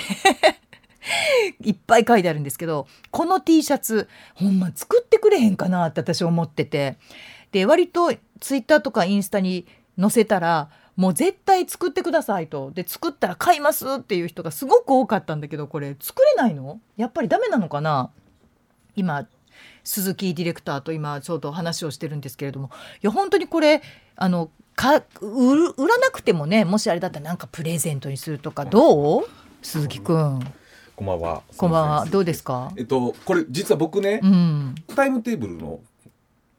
[1.63, 6.97] いっぱい書いてあるんですけどこの T シャツほんま作ってくれへんかなって私思ってて。
[7.51, 9.65] で割とツイッターとかインスタに
[9.99, 12.69] 載せたらもう絶対作ってくださいと。
[12.69, 16.79] で作ったら買いますっていう人がすごく多かったんだけどこれ作れないの？
[16.95, 18.11] やっぱりダメなのかな？
[18.95, 19.27] 今
[19.83, 22.69] 鈴木ディレクターと今ちょうど話をしてるんですけれども。
[23.01, 23.81] いや本当にこれ
[24.15, 29.23] あのか売らなくてもねもしあれだったらなんかプレゼントにするとかどう？
[29.63, 30.39] 鈴木くん。
[30.99, 31.43] こんばんは。
[31.55, 32.05] こんばんは。
[32.07, 32.73] どうですか？
[32.75, 35.79] えっと、これ実は僕ね、うん、タイムテーブルの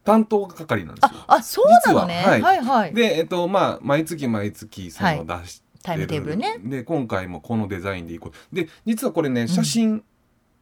[0.03, 1.21] 担当係なんですよ。
[1.27, 2.23] あ、あそうなのね。
[2.27, 6.57] はい、はい、はい、で、えっと、まあ、毎月毎月、その出しタイムテーブルね。
[6.59, 8.57] で、今回もこのデザインでいこう。
[8.57, 10.03] で、実はこれね、写真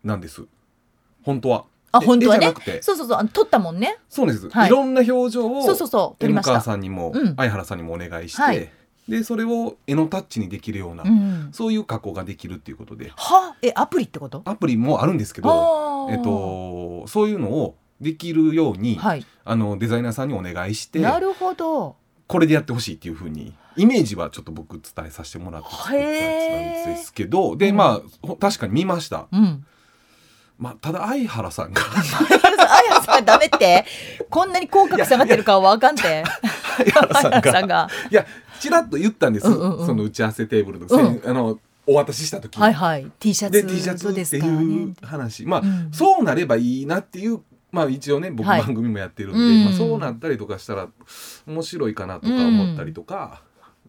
[0.03, 0.41] なんです。
[0.41, 0.49] うん、
[1.23, 1.64] 本当は。
[1.93, 2.53] あ本当はね？
[2.81, 8.71] そうそうそう撮ったもんねそうです、はい、いろんな表情をそうそうそう撮りましたさんにも、うん、相原さんにもお願いして、はい、
[9.09, 13.11] でそれを絵のタッチにできるような、うん、そういう加工ができるっていうことで。
[13.16, 13.57] は？
[13.62, 14.42] えアプリってこと？
[14.44, 21.97] アプリもあるんですけど、えっと、そういうのをできるように、はい、あのデザイナーさんにお願いしてなるほど。
[22.27, 29.27] これでやってほしいっていうふうにイメージはちょっと僕伝えさせてもらって作ったやつなんですけどでまあ確かに見ました。
[29.33, 29.64] うん。
[30.59, 31.81] まあ、ただ相原さんが。
[31.81, 33.85] 相原さんダメって？
[34.29, 36.25] こんなに口角下がってるかは分かんて
[36.92, 37.88] 相原さんが。
[38.11, 38.27] いや
[38.61, 42.59] ちらっと言ったんです、うんうんうん、その打ち合わせテーブルの,、うん、あのお渡しした時。
[42.59, 43.11] はいはい。
[43.18, 47.40] T シャツで T シャツっていう話、まあ、うん、そうなればいいなっていう
[47.71, 50.88] まあ一応ね僕番組もやってるんで、はい、まあ、そうなったりとかしたら
[51.47, 53.42] 面白いかなとか思ったりとか、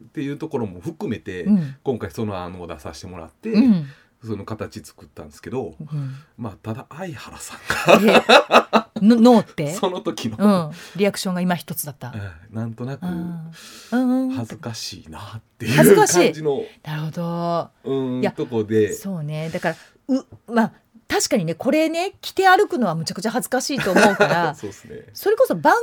[0.03, 1.45] っていうところも含めて、
[1.83, 3.53] 今回その案を出させてもらって、
[4.25, 9.71] その形作ったんですけど、うん、まあただ相原さんがノーって？
[9.75, 13.05] その時の、うん、リアクションが今一つだった、うん、なんとなく
[14.35, 17.69] 恥ずかしいなっていう感じのなるほど。
[17.83, 18.93] うんとこで。
[18.93, 19.49] そうね。
[19.49, 19.75] だから
[20.09, 20.71] うまあ
[21.07, 25.73] 確かにねこれね着て歩くのはむちゃくちゃ恥ずかしいと思うから そうす、ね、それこそ番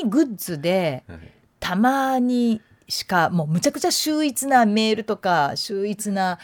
[0.00, 1.18] 組グッズで、はい、
[1.58, 6.38] たまにしかもうむちゃくちゃ秀逸なメールとか秀逸な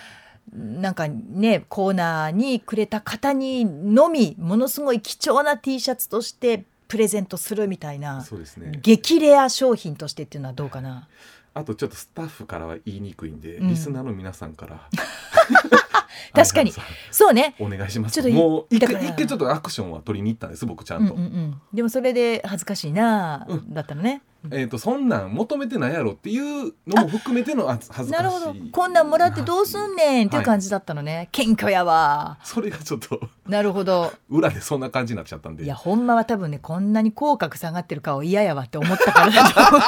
[0.53, 11.09] なんかねコーナーにくれた方にのみものすごい貴重な T シャツとしてプレゼントするみたいなそうです、ね、激レア商品としてっていうのはどうかな？
[11.53, 14.89] あとちょっとスタッフからは言いにくいんで、うん、リスナーの皆さんから
[16.33, 16.73] 確かに。
[17.11, 17.55] そうね。
[17.59, 18.15] お願いします。
[18.15, 24.23] ちょっともう一回一回ちょっとアクションは取りに行ったんです僕ちゃんと、うんうんうん、でもそれで恥ずかしいな、うん、だったのね。
[24.51, 28.11] えーと、そんなん求めてないやろっていうのも含めての恥ずかしい。
[28.11, 28.55] なるほど。
[28.71, 32.39] こんなんもらってどうすんねんっていう感じだったのね、はい、謙虚やわ。
[32.45, 33.21] それがちょっと。
[33.49, 34.13] なるほど。
[34.29, 35.65] 裏でそんな感じになっちゃったんで。
[35.65, 39.33] いやほんまは多分ねこんなに口角下がってる顔嫌やわって思ったから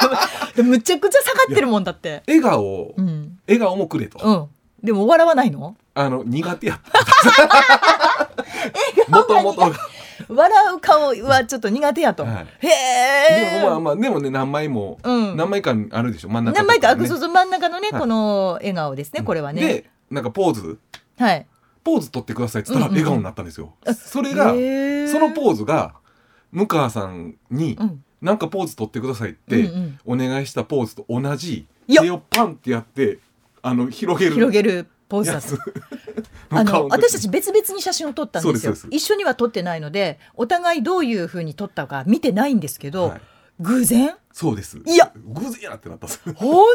[0.63, 2.23] むちゃくちゃ下がってるもんだって。
[2.27, 4.49] 笑顔、うん、笑顔もくれと、うん、
[4.83, 5.75] でも笑わないの？
[5.93, 6.79] あの苦手や
[9.09, 9.61] もともと
[10.27, 12.47] 笑う顔はちょっと苦手やと、はい。
[12.65, 12.69] へ
[13.31, 13.59] え。
[13.59, 15.37] でもまあまあでもね何枚も、うん。
[15.37, 18.01] 何枚かあるでしょ真ん中何枚か、あねそうそう真ん中のね、はい。
[18.01, 19.61] この笑顔ですねこれはね。
[19.61, 20.79] でなんかポーズ。
[21.17, 21.45] はい。
[21.83, 23.07] ポーズ取ってくださいって言ったらうんうんうん。
[23.07, 25.95] 笑顔になったんですよ、それがそのポーズが
[26.51, 28.03] 向川さんにうん。
[28.21, 29.99] なんかポーズ取ってくださいっうんうてん。
[30.05, 33.19] お願いしたポーズと同じ手をパンってやって
[33.61, 34.35] あの広げる。
[34.35, 35.59] 広げるポーズだったやつ
[36.51, 38.75] あの私たち別々に写真を撮ったんですよ。
[38.91, 43.21] 一緒には撮ってないのでお互いどういうふうに撮ったか見てないんですけど、はい。
[43.59, 44.15] 偶然？
[44.31, 44.77] そうです。
[44.85, 45.11] いや。
[45.15, 46.33] 偶然やってなったんです。
[46.33, 46.65] 本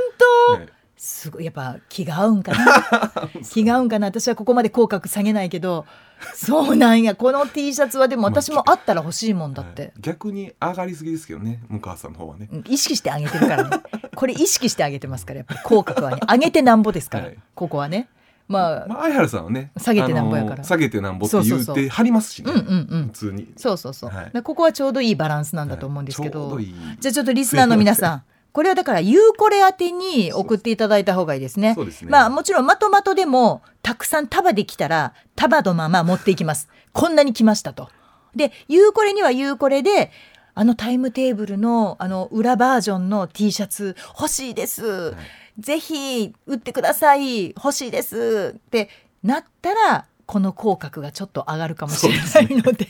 [0.48, 3.30] 当、 はいすごいやっぱ気が合うんかな。
[3.42, 4.06] 気が合うんかな。
[4.06, 5.86] 私はここまで口角下げないけど
[6.34, 7.14] そうなんや。
[7.14, 9.92] この T シャツはでも私もあったら欲しいもんだって、はい。
[10.00, 11.60] 逆に上がりすぎですけどね。
[11.68, 12.48] 向川さんの方はね。
[12.50, 13.76] うん意識してあげてるからね。
[14.14, 16.20] これ意識してあげてますからやっぱり口角はね。
[16.30, 17.38] 上げてなんぼですから、はい。
[17.54, 18.08] ここはね。
[18.46, 20.64] まあ、まあ相原さんはね下げてなんぼやから。
[20.64, 22.52] 下げてなんぼって言そうてはりますしね。
[22.52, 23.52] 普通に。
[23.56, 24.42] そうそうそう、はい。
[24.42, 26.64] ここはちょうどいいバランスなんだと思うんですけど、はい。
[26.64, 26.96] ちょうどいい。
[27.00, 28.22] じゃあちょっとリスナーの皆さん
[28.54, 31.74] これはだからゆうこれ宛てに送っていただいた方がいいですね。
[31.74, 36.68] そうですねまあもちろんまとまとでもたくさん束できたら束のまま持っていきます。
[36.92, 37.88] こんなに来ましたと。
[38.36, 40.12] でゆうこれにはゆうこれで
[40.54, 45.16] あのタイムテーブルのあの裏バージョンの T シャツ欲しいです。
[45.58, 48.88] ぜひ売ってください欲しいですって
[49.24, 52.86] なったらこの口角がちょっと上がるかもしれないので。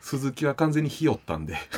[0.00, 1.56] 鈴木は完全にひよったんで。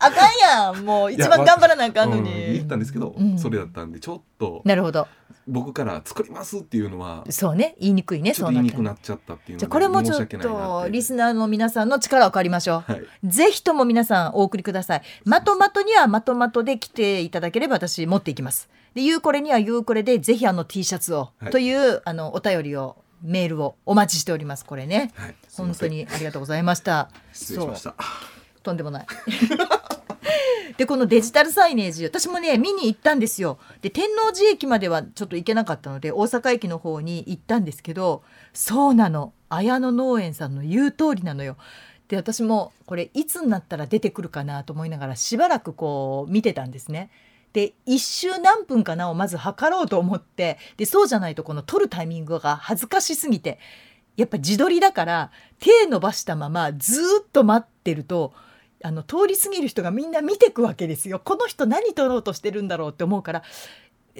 [0.00, 0.84] あかんやん。
[0.84, 3.38] もう一番頑張らなあかんのに、うん言ったんですけど、うん。
[3.38, 5.06] それだったんでちょっとなるほど。
[5.46, 7.74] 僕から作りますっていうのはそうね。
[7.80, 13.02] 言いにくいねちょっと言いにくくそうなっちゃったっていうのじゃこれもちょっとリスナーの皆さんの力を借りましょう、はい。
[13.24, 15.02] ぜひとも皆さんお送りください。
[15.24, 18.68] まとまとにはまとまとで来ていただければ私持っていきます。
[18.94, 21.50] でゆうこれにはゆうこれでぜひあの T シャツを、はい。
[21.50, 27.10] というあのお便りをメールをお待ちしておりますこれね、はい本当にありがとうございました。
[27.32, 27.94] 失礼しました。
[28.62, 29.06] とんでもない。
[30.76, 33.58] でこのデジタルサイネージ私もね見に行ったんですよ。
[33.82, 39.32] で天王寺駅まではちょっと行けなかったので大阪駅の方に行ったんですけどそうなの。
[39.48, 41.56] 綾野農園さんの言う通りなのよ。
[42.06, 47.10] で私もこれいつになったら出てくるかなと思いながらしばらくこう見てたんですね
[47.52, 53.58] で一周何分かなをまず測ろうと思ってでそうじゃないとこの撮るタイミングが恥ずかしすぎて
[54.16, 55.30] やっぱ自撮りだから
[55.60, 58.34] 手伸ばしたままずっと待ってると
[58.82, 61.18] あの通り過ぎる人がみんな見てくわけですよ。
[61.18, 63.42] この人何撮ろうとしてるんだろうって思うから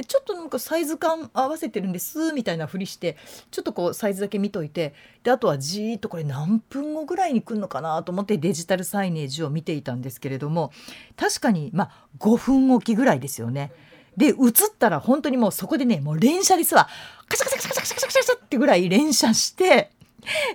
[0.04, 3.16] ちょっとなんかサイズ感合わせてるんですみたいなふりして
[3.50, 10.72] ちょっとこうサイズだけ見といてであとはじーっとこれ何分後ぐらいに来るのかなと思ってデジタルサイネージを見ていたんですけれども
[11.16, 13.72] 確かにまあ5分おきぐらいですよね。
[14.16, 14.34] で映っ
[14.76, 16.88] たら本当にもうそこでねもう連写ですわ
[17.28, 19.92] カシャカシャカシャカシャカシャカシャってぐらい連写して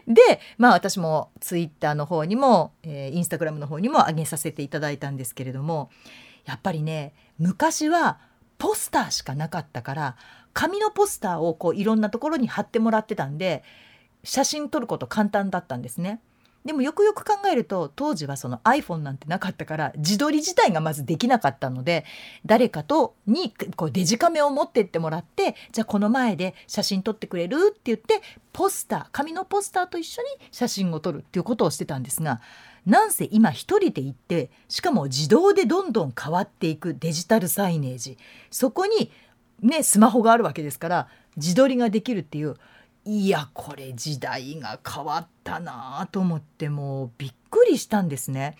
[0.05, 5.89] でまあ私もツイッターの方にも、えーインスタグラムの方にも上げさせていただいたんですけれども
[6.45, 8.19] やっぱりね昔は
[8.63, 10.15] ポスターしかなかったから
[10.53, 13.61] 紙のポスターをこういろんなところに貼ってもらってたんで
[14.23, 16.21] 写真撮ること簡単だったんですね。
[16.65, 22.05] でもよくよく考えると当時はその iPhone なんてなかったから自撮り自体がまずできなかったので
[22.45, 28.21] 誰かとにこうデジカメを持ってってもらってじゃあこの前で写真撮ってくれるって言って
[28.53, 32.39] ポスター紙のポスターと一緒に写真を撮るっていうことをしてたんですが
[32.85, 38.17] なんせ今一人で行ってしかも自動でどんどん変わっていくデジタルサイネージ。
[38.51, 39.11] そこに
[39.61, 42.55] ねスマホがあるわけですから自撮りができるっていう
[43.05, 48.55] いやこれ時代が変わったなあと思ってもうびっくりしたんですね。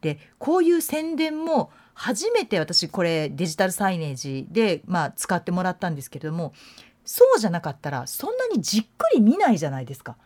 [0.00, 6.52] でこういう宣伝も初めて私これデジタルサイネージで、まあ、使ってもらったんですけれども
[7.04, 10.16] そうじゃなかったらそんなにじっくり見ないじゃないですか。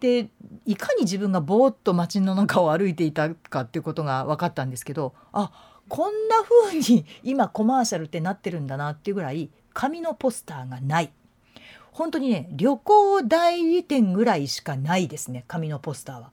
[0.00, 0.28] で
[0.66, 5.50] いかに自分がぼーっと街の中を歩いていたかっていうことが分かったんですけどあ
[5.88, 11.12] こんな風に今コマーシャルってなってるんだなっていうぐらい紙のポスターがない。
[11.94, 16.32] 本当にね旅行代理店ぐらいしかないですね紙のポスターは。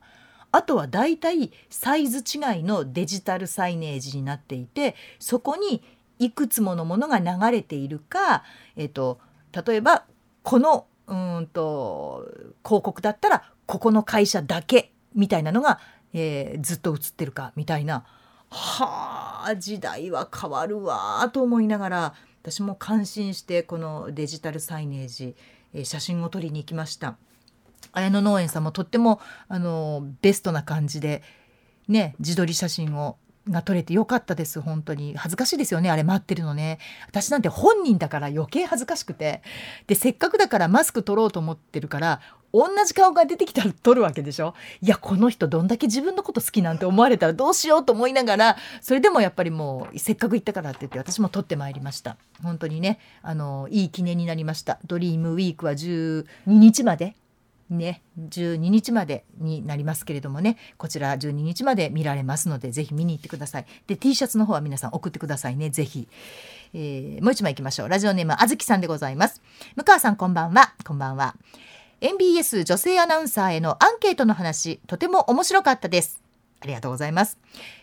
[0.54, 5.82] あとはだいたいサイズ違いのデジタルサイネージになっていてそこに
[6.18, 8.44] いくつものものが流れているか、
[8.76, 9.18] えっと、
[9.66, 10.04] 例えば
[10.42, 12.26] このうんと
[12.62, 15.80] 広告だったらここの会社だけみたいなのが、
[16.12, 18.04] えーずっと映ってるかみたいな
[18.50, 25.36] はあ時代は変わるわと思いながら私も感心してこのデジタルサイネージ、
[25.72, 27.16] えー写真を撮りに行きました。
[27.92, 31.22] 綾野農園さんもとってもあのベストな感じで
[31.88, 33.16] ね自撮り写真を
[33.48, 34.60] が取れてよかったです。
[34.60, 35.16] 本当に。
[35.16, 36.78] 恥ずかしいですよねあれ待ってるのね。
[37.08, 39.42] 私なんて本人だから余計恥ずかしくて。
[39.86, 42.20] でせっかくだからマスク取ろうと思ってるから
[42.52, 44.54] 同じ顔が出てきたら撮るわけでしょ？
[44.80, 52.16] いやこの人どんだけ自分のこと好きなんて思われたらどうしようと思いながらそれでもやっぱりもうせっかく行ったからって言って私も撮ってまいりました。
[52.42, 54.78] 本当にねあのいい記念になりました。
[54.86, 57.16] ドリームウィークは12日まで。
[57.70, 60.58] ね12日までになりますけれどもね。
[60.76, 63.66] こちら12日まで見られますのでぜひ見に行ってください。
[63.86, 65.70] で T シャツの方は皆さん送ってくださいね。
[65.70, 66.06] ぜひ、
[66.74, 67.88] えー、もう一枚いきましょう。
[67.88, 69.40] ラジオネームあずきさんでございます。
[69.76, 70.74] 向川さんこんばんは。
[70.84, 71.34] こんばんは。
[72.02, 76.20] MBS 女性アナウンサーへのアンケートの話とても面白かったです。
[76.60, 77.38] ありがとうございます。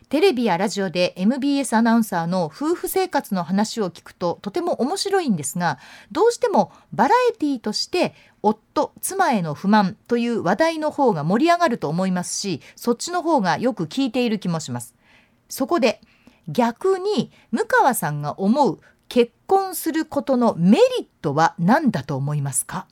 [0.09, 5.80] テレビやラジオで MBS アナウンサーの夫婦生活の話を聞くととても面白いんですが
[6.11, 8.13] どうしてもバラエティーとして
[8.43, 14.95] 夫妻への不満という話題の方が盛り上がると思いますしそっちの方がよく聞いている気もします。
[15.47, 16.01] そこで
[16.49, 22.86] 逆に向川さんが思う結婚することのメリットは何だと思いますか？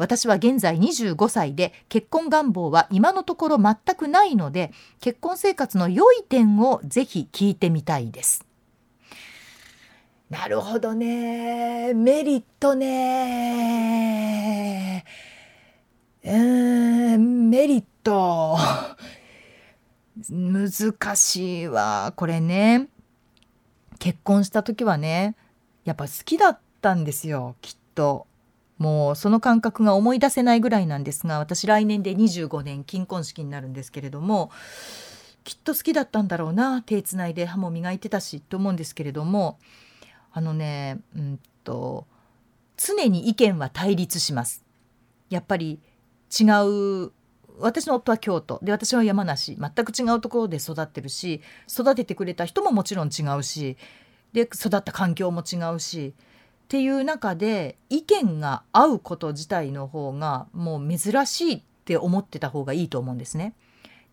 [0.00, 8.46] 私は現在25歳で結婚願望は今のところ全くないので結婚生活の良い点をぜひ聞いてみたいです。
[10.30, 11.92] なるほどね。
[11.92, 13.04] メリットね。
[16.24, 18.56] うんメリット。
[20.30, 22.14] 難しいわ。
[22.16, 22.88] これね。
[23.98, 25.36] 結婚した時はね
[25.84, 28.29] やっぱ好きだったんですよきっと。
[28.80, 34.50] もうその感覚が思い出せないぐらいなんですが私来年で25年金婚式になるんですけれども
[35.44, 39.58] きっと好きだったんだろうな手つないで歯も磨いてたしと思うんですけれども
[40.32, 42.06] あのねうんと
[42.78, 44.64] 常に意見は対立します。
[45.28, 45.78] やっぱり
[46.40, 47.12] 違う
[47.58, 53.76] 私の夫は京都で私は山梨全く違うところで育ってるし育ててくれた人ももちろん違うし
[54.32, 56.14] で育った環境も違うし
[56.70, 63.54] っていう中で意見が合うこと自体の方がもう珍しいって思ってた方がいいと思うんですね。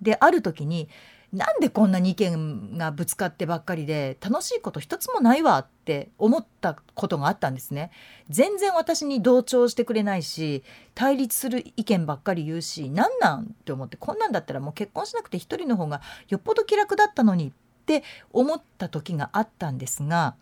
[0.01, 0.89] である時に
[1.31, 7.91] なんでこんなに意見がぶつかってばっかりで楽しいこと一つもないわって思ったことがあったんですね。
[8.27, 10.63] 全然私に同調してくれないし
[10.95, 17.51] 対立する意見ばっかり言うし何なんって思ってこんなんだったらもう結婚しなくて一人の方がよっぽど気楽だったのにっ
[17.85, 20.33] て思った時があったんですが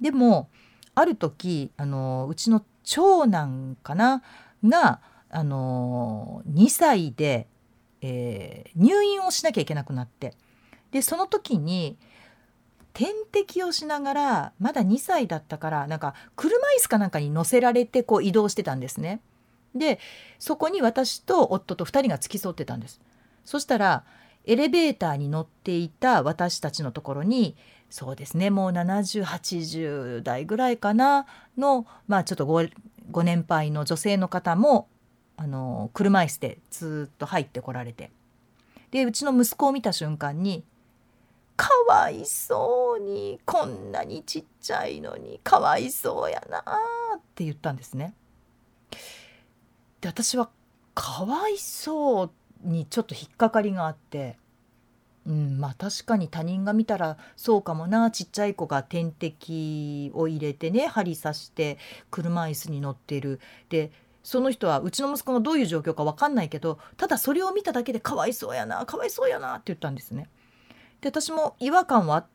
[0.00, 0.50] でも
[1.00, 4.22] ある時あのうちの長男かな
[4.64, 7.46] があの2歳で、
[8.00, 10.34] えー、入院をしなきゃいけなくなって
[10.90, 11.96] でその時に
[12.92, 19.20] 点滴をしながらまだ2歳だったからなんか車椅子かなんかに乗せられてこう移動してたんですね。
[19.74, 20.00] で
[20.40, 23.00] そこに私と夫と2人が付き添ってたんです。
[23.44, 24.04] そしたら
[24.44, 27.56] エレベーターに乗っていた私たちのところに
[27.90, 28.50] そうですね。
[28.50, 31.26] もう7080代ぐらいかな。
[31.58, 32.62] のまあちょっとご
[33.10, 34.88] ご年配の女性の方も
[35.36, 38.10] あの車椅子でずっと入ってこられて。
[38.90, 40.64] でうちの息子を見た瞬間に
[41.56, 46.58] 「かわいそうにこんなにちっちゃいのにかわいそうやな」
[47.16, 48.14] って言ったんですね。
[50.00, 50.50] で私は
[50.94, 52.30] かわいそう
[52.62, 54.36] にちょっと引っかかりがあって
[55.30, 61.78] うん、まあ確かに他人が見たらそうかもなちっちゃい子が点滴を入れてね針刺して
[62.10, 63.92] 車椅子に乗ってるで
[64.24, 70.28] その人はうちの息子がどういう状況か分かんないけどただそれを見ただけでかわいそうやなかわいそうやなって言ったんですね。
[71.00, 72.26] で私も違和感はあっ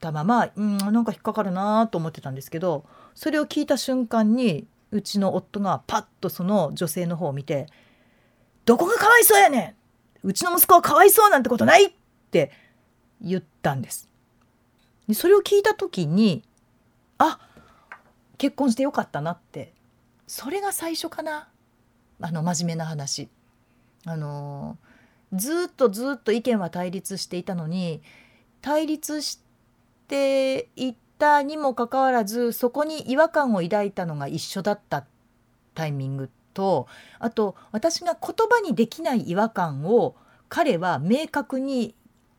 [0.00, 7.68] たままうんなんか引っかかるなと思ってたんですけどそれを聞いた瞬間にうちの夫がパッとその女性の方を見て
[8.66, 9.76] 「どこがかわいそうやね
[10.24, 12.03] んうちの息子はかわいそうなんてことない!」って
[12.34, 12.50] って
[13.20, 14.08] 言ったんです。
[15.06, 16.42] でそれを聞いた時に
[17.18, 17.38] あ
[18.38, 19.72] 結婚してよかったなって
[20.26, 21.48] それが最初かな
[22.20, 23.28] あの真面目な話。
[24.06, 24.76] あの
[25.32, 28.02] ずっとずっと意見は対立していたのに
[28.60, 29.40] 対立し
[30.08, 35.06] ていったにもかかわらずそこに違和感を抱いたのが一緒だった
[35.74, 36.86] タイミングと
[37.18, 40.16] あと私が言葉にできない違和感を
[40.48, 41.94] 彼は明確に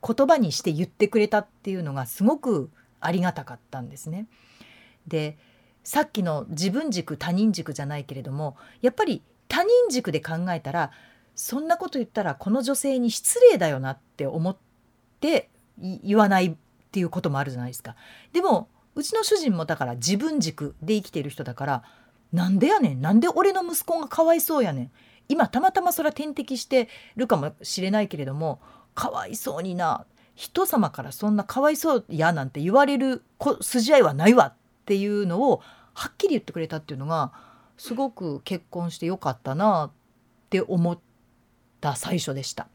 [0.06, 4.26] 言葉にして言ってくれたっていうのがすごくありがたかったんですね。
[5.06, 5.38] で
[5.84, 10.90] さっきの自分軸他人軸じゃないけれどもやっぱり他人軸で考えたら
[11.34, 14.56] そんなこと言ったらこの女性に失礼だよなって思っ
[15.20, 15.48] て
[15.78, 16.54] 言わないっ
[16.90, 17.94] ていうこともあるじゃないですか。
[18.32, 21.82] でもうちの主人もだから自分軸で生きてる人だから
[22.32, 24.90] なんでやねんなんで俺の息子がかわいそうやねん
[25.28, 28.60] 今たまたまそれは点滴してるかもしれないけれども
[28.96, 33.22] かわいそうにな人様からそんなかわいそうやなんて言われる
[33.60, 34.54] 筋合いはないわっ
[34.86, 35.62] ていうのを
[35.94, 37.32] はっきり言ってくれたっていうのが
[37.76, 39.90] すごく結婚してよかったなっ
[40.50, 40.98] て思っ
[41.80, 42.68] た最初でした。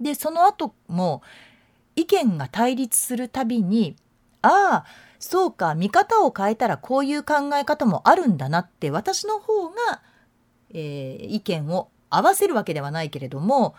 [0.00, 1.22] でその後も
[1.94, 3.96] 意見が対立するたびに
[4.42, 4.86] ああ
[5.18, 10.02] そうか見方を変えたらこういう考え方もあるんだなって私の方が、
[10.72, 13.74] えー、意見を合わせるわけではないけれども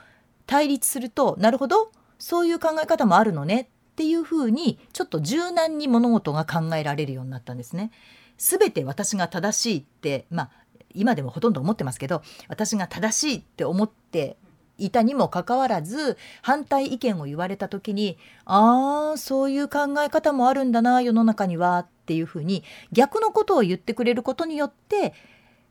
[0.52, 7.90] 対立するとなるほどそういう考え方もあるのねっていうふうにちょっと柔軟に物事が考えられるようになったんですね。
[8.38, 10.52] すべて私が正しいってまあ
[10.94, 14.36] 今でもほとんど思ってますけど私が正しいって思って
[14.78, 25.14] いたにもかかわらず反対意見を言われた時にああそういう考え方もあるんだな世の中にはっていうふうに逆のことを言ってくれることによって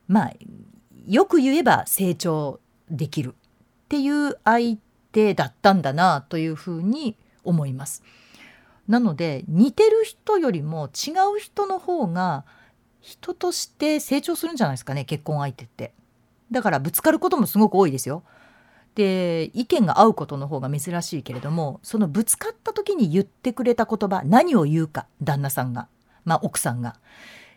[0.07, 0.33] まあ
[1.05, 2.59] よく言えば成長
[2.89, 3.35] できる
[3.91, 4.77] っていう相
[5.11, 8.03] 手だったんだなというふうに思います。
[8.87, 12.45] なので似てる人よりも違う人の方が
[13.01, 15.93] 人として成長するんじゃないですかね結婚相手って。
[16.51, 18.23] だからぶつかることもすごく多いですよ。
[18.95, 25.89] で意見が合うことの方が珍しいけれどもそのぶつかった時に言ってくれた言葉何を言うか旦那さんが、
[26.23, 26.95] まあ、奥さんが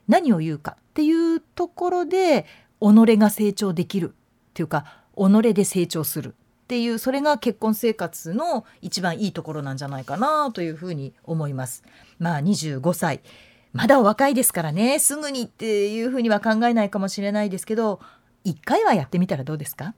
[0.09, 2.45] 何を言うかっていうところで
[2.81, 6.35] 己が成長できるっていうか己で成長する
[6.65, 11.83] っていうそれが結婚生活の一番いいところなんじゃないかなというふうに思います。
[12.19, 13.21] まあ25歳。
[13.73, 14.99] まだお若いですからね。
[14.99, 18.01] すぐにっていうふうには考えないかもしれないですけど
[18.45, 19.95] 一回はやってみたらどうですか？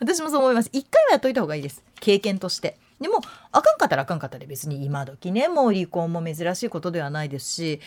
[0.00, 0.70] 私もそう思います。
[0.72, 1.84] 一回はやっといた方がいいです。
[2.00, 2.76] 経験として。
[3.00, 3.20] でも
[3.52, 4.84] あかんかったらあかんかったで別に。
[4.84, 7.80] 今時ねもう離婚も珍しいことではないですし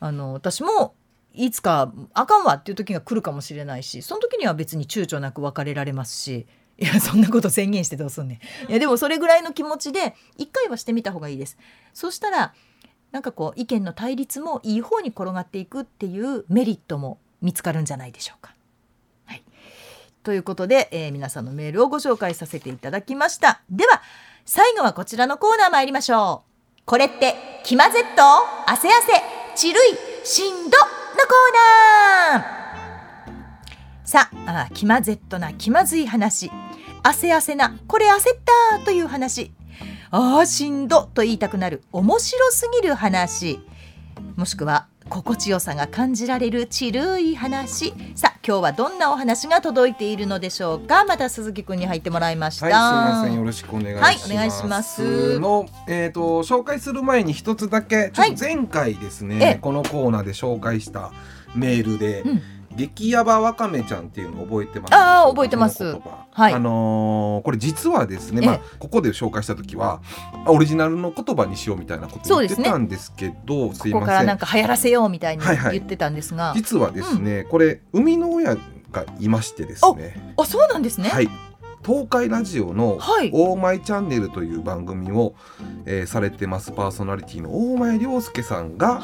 [0.00, 0.94] あの私も
[1.36, 6.46] いつかあかんわっていう時が来るかもしれないしその時には別に躊躇なく別れられますし
[6.78, 8.70] いやそんなこと宣言してどうすんねん。
[8.70, 11.56] いやでもそれぐらいの気持ちで一回はしてみた方がいいです。
[11.94, 12.54] そしたら
[13.12, 18.54] なんかこう意見の対立もいい方に転がっていくっていうメリットも見つかるんじゃないでしょうか。
[19.24, 19.42] はい。
[20.22, 23.62] ということで、えー、皆さんのメールをご紹介させていただきました。
[23.70, 24.02] では、
[24.44, 26.42] 最後はこちらのコーナー参りましょ
[26.78, 26.82] う。
[26.84, 27.34] これって、
[27.64, 28.22] キマゼット
[28.70, 29.22] 汗汗、
[29.54, 30.95] チルい、しんど？
[31.22, 32.66] ーナー
[34.04, 36.50] さあ、気まぜっとな気まずい話。
[37.02, 38.20] 汗汗な、これ焦っ
[38.72, 39.52] たという話。
[40.10, 43.60] ああ、しんどと言いたくなる面白すぎる話。
[44.36, 47.94] もしくは心地よさが感じられるちるい話。
[48.14, 51.04] さあ今日はどんなお話が届いているのでしょうか？
[51.04, 52.80] また鈴木くんに入ってもらいました、はい、すみ
[53.14, 53.34] ません。
[53.36, 55.38] よろしくお願いします、はい、お願いします。
[55.38, 61.12] のえっ、ー、と紹介する前に一つだけちょっと前回ですね、はい、このコーナーで紹介した
[61.54, 62.42] メールで、うん
[62.76, 64.94] 激ヤバわかめちゃんっていうの覚えてます？
[64.94, 65.98] ああ覚えてます。
[66.30, 66.52] はい。
[66.52, 70.00] あのー、これ実はですね、まあここで紹介した時は
[70.46, 78.56] オリジナルの言葉にしようみたいなこと言ってたんですけど、す、ね、ここからなんか流行らせようみたいに言ってたんですが、はいはい、実はですね、うん、これ生みの親
[78.92, 80.34] がいましてですね。
[80.36, 81.08] あ、そうなんですね。
[81.08, 81.28] はい。
[81.84, 82.98] 東海ラジオの
[83.32, 85.34] 「オーマイチャンネル」という番組を、
[85.84, 89.00] えー、されてますパーソナリティの大前涼介さんが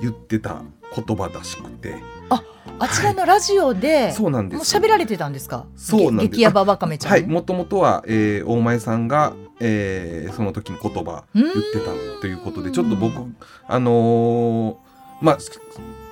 [0.00, 0.60] 言ってた
[0.94, 1.94] 言葉らしくて。
[2.30, 2.42] あ
[2.78, 4.76] あちらのラジオで、そうなんです。
[4.76, 5.66] 喋られてたんですか？
[5.76, 6.28] そうなんです。
[6.28, 7.12] 激ヤバわかめちゃん。
[7.12, 13.14] はい、もともとは、えー、大前さんが、えー、その時の言葉言ってたということで、ちょっと僕
[13.66, 14.76] あのー、
[15.22, 15.38] まあ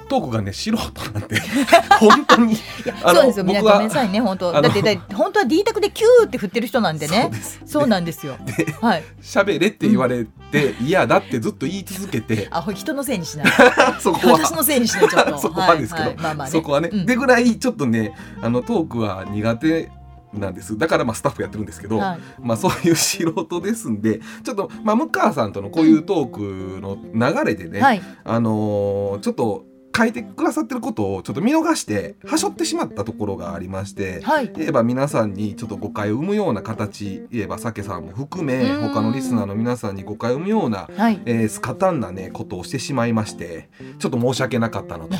[0.04, 1.40] トークがね素人なんで
[1.98, 3.44] 本当にそうですよ。
[3.44, 4.52] 皆ごめんなさいね本当。
[4.52, 7.30] だってだ本当は D 卓でキューって振ってる人なんでね。
[7.66, 8.36] そうなんですよ。
[8.80, 9.04] はい。
[9.22, 12.48] 喋れって言われて嫌だってずっと言い続けて。
[12.50, 13.46] あ人のせいにしない。
[14.00, 14.34] そこは。
[14.34, 15.38] 私のせいにしないちょっと。
[15.38, 19.90] そこはですけど、まあまあそこはね、でぐらいちょっとねあのトークは苦手
[20.38, 20.76] なんです。
[20.76, 29.64] だからまあスタッフやってるんですけど、はい、まあそういう素人ですんでちょっとまあ向川さんとのこういうトークの流れでね、はい、あのー、ちょっと
[29.96, 43.68] 書いてくださってることをちょっと見逃してはしょってしまったところがありまして、はい、言えば皆さんにちょっと誤解を生むような形言えばけさんも含め他のリスナーの皆さんに誤解を生むような、はい、えー、スカタンなねことをしてしまいまして
[43.98, 45.16] ちょっと申し訳なかったなと。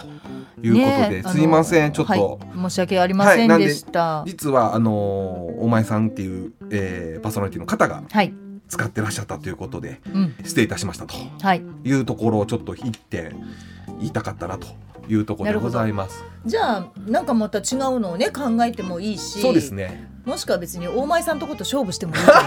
[0.63, 8.44] いうことで、ね、すいませんちょっと、はい、申し訳ありませんでした、はい、実はあのー、お前さんっていう、えー、パーソナリティの方が、はい
[8.75, 11.15] 使ってらっしゃったということで、うん、失礼いたしましたと
[11.85, 11.93] い。
[11.93, 13.31] うところをちょっと一点
[14.01, 14.67] 言いたかったなと
[15.09, 16.25] いうところでございます。
[16.47, 20.11] じゃあなんかまた違うのをね考えてもいいしそうですね。
[20.25, 22.41] もしくは別に大前さんとこと勝負してもいいけどね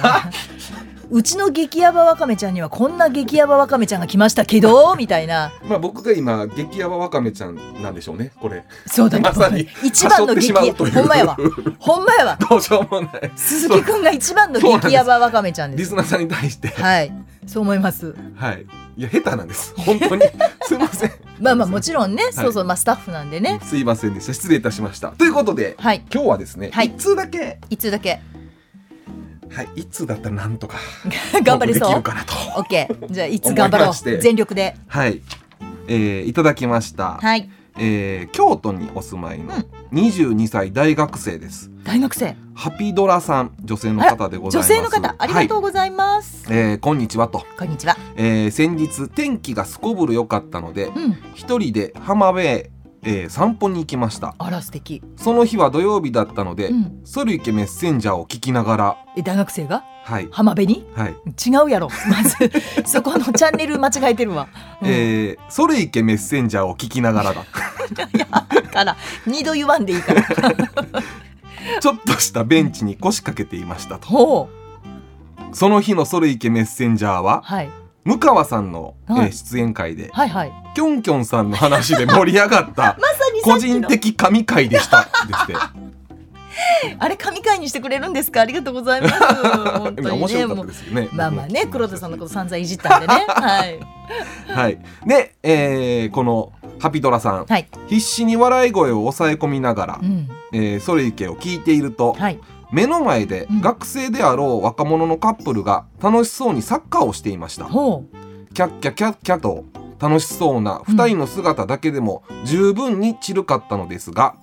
[1.10, 5.53] うちの激ヤバわかめちゃんにはこんな激ヤバわかめちゃんが来ましたけどみたいな。
[5.64, 8.66] まあ僕が今激ヤバわかめちゃんなんでしょうねこれ。
[8.86, 9.24] そうだね。
[9.24, 9.68] まさに。
[9.84, 10.93] 一番の激ヤはしょってしまうという。
[10.93, 11.38] ほんまやわ。
[11.80, 12.38] ほんまやわ。
[12.49, 13.32] どうしようもない。
[13.36, 15.80] 鈴木くんが一番の激ヤバわかめちゃんです。
[15.82, 16.68] リスナーさんに対して。
[16.70, 17.12] はい
[17.48, 18.16] そう思います。
[18.36, 18.66] はい。
[18.98, 19.74] いや下手なんです。
[19.80, 20.22] 本当に。
[20.62, 21.12] すいません。
[21.39, 23.60] まあまあもちろんね、そうそうまあスタッフなんでね。
[23.64, 24.34] すいませんでした。
[24.34, 25.10] 失礼いたしました。
[25.10, 26.04] ということではい。
[26.14, 26.88] 今日はですね、はい。
[26.88, 27.60] 一通だけ。
[27.70, 28.20] いつだけ。
[29.50, 30.78] はい一通だったらなんとか
[31.43, 31.88] 頑張れそう。
[31.88, 32.34] できるかなと。
[32.58, 33.12] オッケー。
[33.12, 33.93] じゃあいつ頑張ろう。
[34.22, 34.76] 全力で。
[34.88, 35.22] はい、
[35.88, 37.50] えー、いただきました、はい。
[37.78, 39.54] えー京都にお住まいの
[39.92, 42.36] 22歳大学生です、大学生。
[42.54, 44.74] ハピドラさん女性の方でございます。
[44.74, 47.96] 女性の方ありがとう、うございます、はいえーこんにちはと、こんにちは。
[48.16, 51.18] えー先日天気がすこぶる良かったのでうん。
[51.36, 52.72] 一人で浜辺へ、
[53.04, 54.36] えー散歩に行きました。
[54.38, 55.02] あら素敵。
[55.16, 57.02] その日は土曜日だったので、うん。
[57.06, 59.76] ソルイケメッセンジャーを聞きながらえ大学生が？
[59.76, 59.97] はい
[60.32, 60.86] 浜辺に？
[60.95, 61.16] はい、
[61.49, 61.89] 違うやろ。
[62.10, 62.51] まず
[62.86, 64.47] そこのチャンネル間違えてるわ、
[64.82, 64.88] うん。
[64.88, 67.43] えーソルイケメッセンジャーを聞きながらだ。
[67.93, 70.24] だから二度言わんでいいから。
[71.82, 74.49] ちょっとしたベンチに腰掛けていましたと。
[75.53, 77.70] その日のソルイケメッセンジャーははい。
[78.05, 79.34] 向川さんの、えーはい。
[79.34, 80.53] 出演会ではいはい。
[80.76, 85.08] キョンキョンさんの話で盛り上がったまさにさ個人的神回でした。
[85.28, 85.53] でして
[86.99, 88.41] あれ神回にしてくれるんですか？
[88.41, 89.14] ありがとうございます。
[89.80, 90.08] 本当に
[90.91, 91.10] ねね。
[91.14, 93.26] まあまあね黒田さんのこと散々いじったんでね。
[93.28, 93.80] はい。
[94.53, 94.80] はい。
[95.05, 97.45] で、えーこのハピドラさん。
[97.45, 97.68] はい。
[97.88, 100.30] 必死に笑い声を抑え込みながらう、ん。
[100.53, 102.39] えーソルイケを聞いていると、はい。
[102.72, 103.62] 目の前でうん。
[103.62, 107.66] 学生であろう若者のカップルが楽しそうにサッカーをしていました。
[107.66, 108.03] ほ
[108.53, 109.66] キャッキャキャッキャと
[109.99, 114.36] 楽しそうな2人の姿だけでも十分に散るかったのですが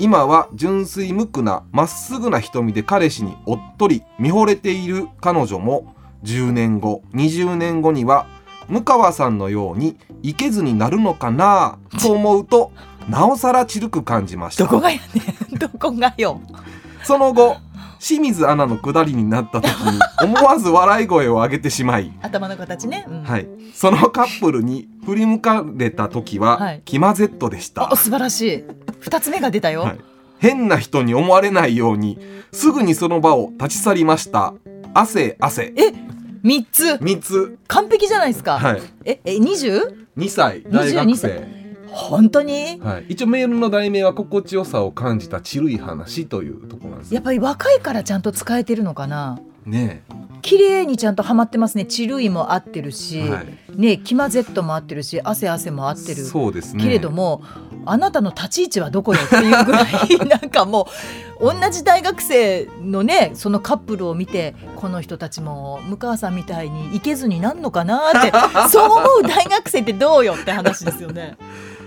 [0.00, 5.94] 今は純粋無垢なまっすぐな瞳で彼氏におっとり見惚れている彼女も
[6.24, 8.26] 10年後20年後には
[8.68, 12.70] 向川さんのようにいけずになるのかなと思うと
[13.08, 14.64] なおさらちるく感じました。
[14.64, 15.58] どこがやねん。
[15.58, 16.40] どこがよ。
[17.02, 17.56] その後
[17.98, 22.12] 清水アナの下りになった時に思わず笑い声を上げてしまい。
[22.22, 23.22] 頭の形ね、うん。
[23.24, 26.82] はい、そのカップルに振り向かれた時は、はい。
[26.84, 27.88] キマゼットでした。
[27.90, 28.64] お、素晴らしい
[29.00, 30.00] 二つ目が出たよ、はい、
[30.38, 32.18] 変な人に思われないように
[32.52, 34.54] すぐにその場を立ち去りました。
[34.94, 35.72] 汗汗。
[35.76, 35.92] え
[36.42, 36.98] 三つ。
[36.98, 37.58] 三つ。
[37.66, 38.82] 完璧じゃないですか、はい。
[39.04, 41.58] ええ二十？2歳大学22生。
[41.88, 42.80] 本当に？
[42.80, 50.04] はい、一応メールの題名は心地よさを感じたちるい話というところなんですやっぱり若いからちゃんと使えてるのかなね
[50.40, 51.84] 綺麗にちゃんとはまってますね。
[51.84, 53.46] チルイも合ってるし、はい。
[53.76, 56.24] ねキマゼットも合ってるし汗汗も合ってる。
[56.24, 56.82] そうですね。
[56.82, 57.42] けれども
[57.84, 60.88] あなたの立ち位置はどこよっていうぐらいなんかも
[61.40, 68.32] う同じ大学生のねそのカップルを見てこの人たちも向川さんみたいにいけずになんのかなって
[68.70, 71.36] そう思う大学生ってどうよって話ですよね。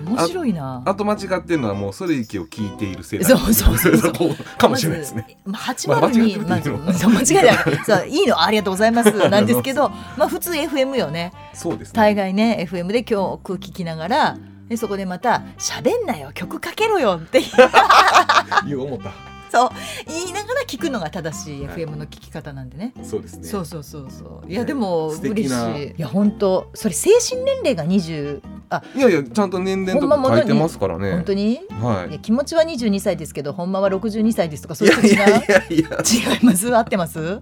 [0.05, 0.81] 面白いな。
[0.85, 5.37] あと間違ってるのはもうそれ息を聞いている世代そうそうそうそう こかもしれないですね。
[5.45, 7.57] まず八まあ割にま間違いない。
[7.85, 11.31] そういいのありがとうございます なんですけど、まあ普通 FM よね。
[11.53, 11.93] そうですね。
[11.95, 14.37] 大概ね FM で今日空気聞きながら。
[14.69, 17.41] でそこでまた「喋んなよ曲かけろよ」って
[18.65, 19.30] 言う思った。
[19.53, 19.69] そう。
[20.07, 21.75] 言いながら聞くのが正しいはい。
[21.83, 22.93] FM の聞き方なんでね。
[23.03, 23.43] そうですね。
[23.47, 24.49] そうそうそうそう。
[24.51, 24.53] い。
[24.53, 25.87] やねでも嬉しない。
[25.89, 31.11] いや本当それ精神年齢が20あいやいやちゃんと年齢とか書いてますからね。
[31.11, 32.13] 本当に、はい。
[32.13, 34.89] や気持ちは22歳ですけどほんまは62歳ですとかそい。
[34.89, 35.63] ういう人違ういやいやいや。
[35.69, 36.33] いや。
[36.35, 36.75] 違います？
[36.75, 37.41] 合ってます？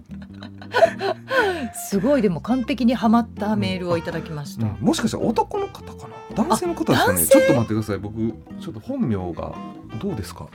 [1.88, 6.44] すごいでも完璧にはまったメールをいただきました、もしかしたら男の方かな？
[6.44, 7.26] 男性の方ですかね？
[7.26, 7.98] ちょっと待ってください。
[7.98, 8.14] 僕
[8.60, 9.52] ちょっと本名が
[10.00, 10.46] どうですか？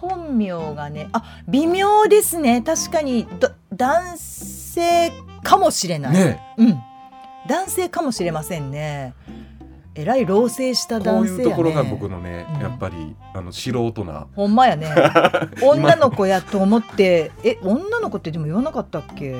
[0.00, 2.62] 本名がねあ微妙ですね。
[2.62, 6.40] 確かにど男性かもしれない、ね。
[6.56, 6.78] うん。
[7.48, 9.14] 男性かもしれませんね。
[9.94, 11.44] えらい老成したこう男性やね。
[11.44, 12.60] いうところが僕のね、うん。
[12.60, 14.26] やっぱりあの素人な。
[14.36, 14.86] ほんまやね。
[15.62, 19.34] 女の子やと思ってえ女の子ってでも言わなかったっけ？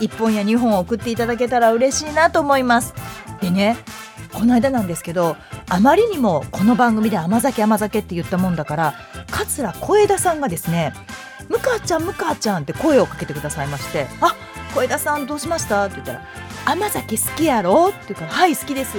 [0.00, 2.94] 1本や2本送っていただけたら嬉しいなと思います
[3.40, 3.76] でね
[4.32, 5.36] この間なんですけど
[5.68, 8.94] あまりにもこの番組で甘酒甘酒って言ったもんだから
[9.30, 10.92] 桂小枝さんがですね
[11.48, 14.34] 「むかちゃんむかちゃん」って声をかけてくださいまして「あ
[14.74, 16.22] 小枝さんどうしました?」って言ったら
[16.66, 18.96] 「甘酒好きやろ?」って言うから「はい好きです」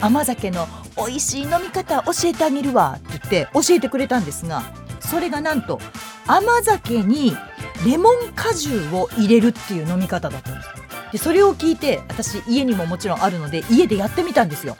[0.00, 0.66] 甘酒の
[0.96, 4.62] 美味しい飲み方教えてあげるわって言って教えてくれたんですが
[5.00, 5.78] それがなんと
[6.26, 7.36] 甘酒に
[7.84, 10.68] レモン果汁を入れるっていう飲み方だったんです
[11.12, 14.76] でそれを聞いて私家にももちろんあるので家でやってみたんですよ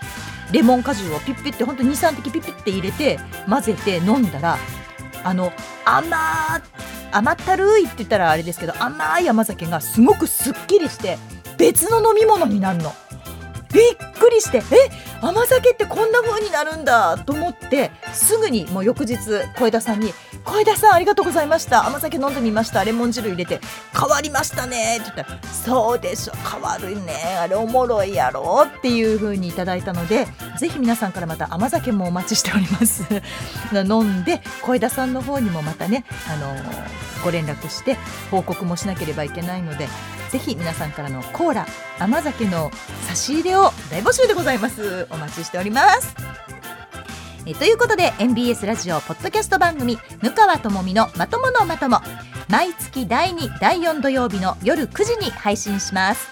[0.52, 4.58] レモン果汁をピッピッてほんと23滴ピッピッて入れて混ぜて飲んだら
[5.24, 5.52] あの
[5.84, 6.60] 甘
[7.12, 11.18] 甘ったるいって言ったらあれですけど甘い甘酒がすごくすっきりして
[11.58, 12.92] 別の飲み物になるの。
[13.72, 14.62] びっくりしてえ
[15.20, 19.18] 甘酒ってこんな風になるんだと思ってすぐにもう翌日
[19.56, 20.12] 小枝さんに
[20.44, 21.86] 「小枝さんありがとうございました。
[21.86, 22.82] 甘酒飲んでみました。
[22.84, 23.60] レモン汁入れて
[23.92, 30.26] 変わりましたね」って言ったら「そうでしょ変わるねあれおもろいやろ」っていう風にいただいたので
[30.58, 33.04] ぜひ皆さんからまた甘酒もお待ちしております。
[33.72, 36.56] 飲んで小枝さんの方にもまたねあの
[37.22, 37.96] ご連絡して
[38.30, 39.88] 報告もしなければいけないので
[40.30, 41.66] ぜひ皆さんからのコーラ
[41.98, 42.70] 甘酒の
[43.08, 45.06] 差し入れを大募集でございます。
[45.10, 46.14] お待ちしております。
[47.46, 52.00] えということで MBS ラジオポッドキャスト番組「向川智美のまとものまとも」
[52.48, 56.28] 毎月第2第4土曜日の夜9時に配信します。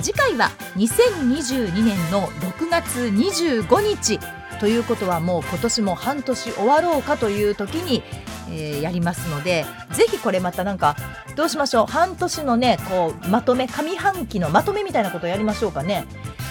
[0.00, 4.18] 次回は2022年の6月25日。
[4.60, 8.02] ということはもう今年も半年終わろうかという時に
[8.50, 10.96] えー、やりますのでぜひこれまたなんか
[11.34, 11.86] どうしましょう？
[11.90, 16.04] 半年のねこうまとめ上半期のまとめみたいなことをやりましょうかね。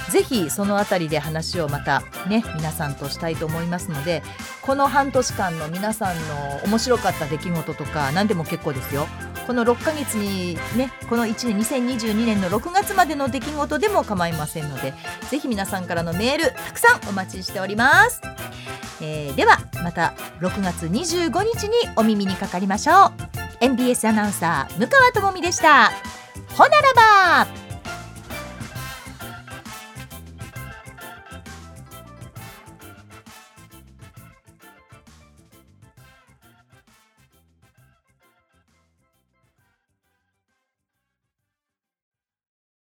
[0.10, 4.24] ぜひそのあたりで話をまたね皆さんとしたいと思いますので
[4.62, 9.08] この半年間の皆さんの面白かった出来事とか何でも結構ですよ。
[9.46, 14.94] この6ヶ月にねこの1年2022年の6月までの出来事でも構いませんので
[15.30, 18.22] ぜひ皆さんからのメールたくさんお待ちしております。
[19.02, 23.12] えー、ではまた6月25日にお耳にかかりましょう。
[23.60, 25.92] NBS アナウンサー向川智美でした。
[26.56, 27.73] ほならば。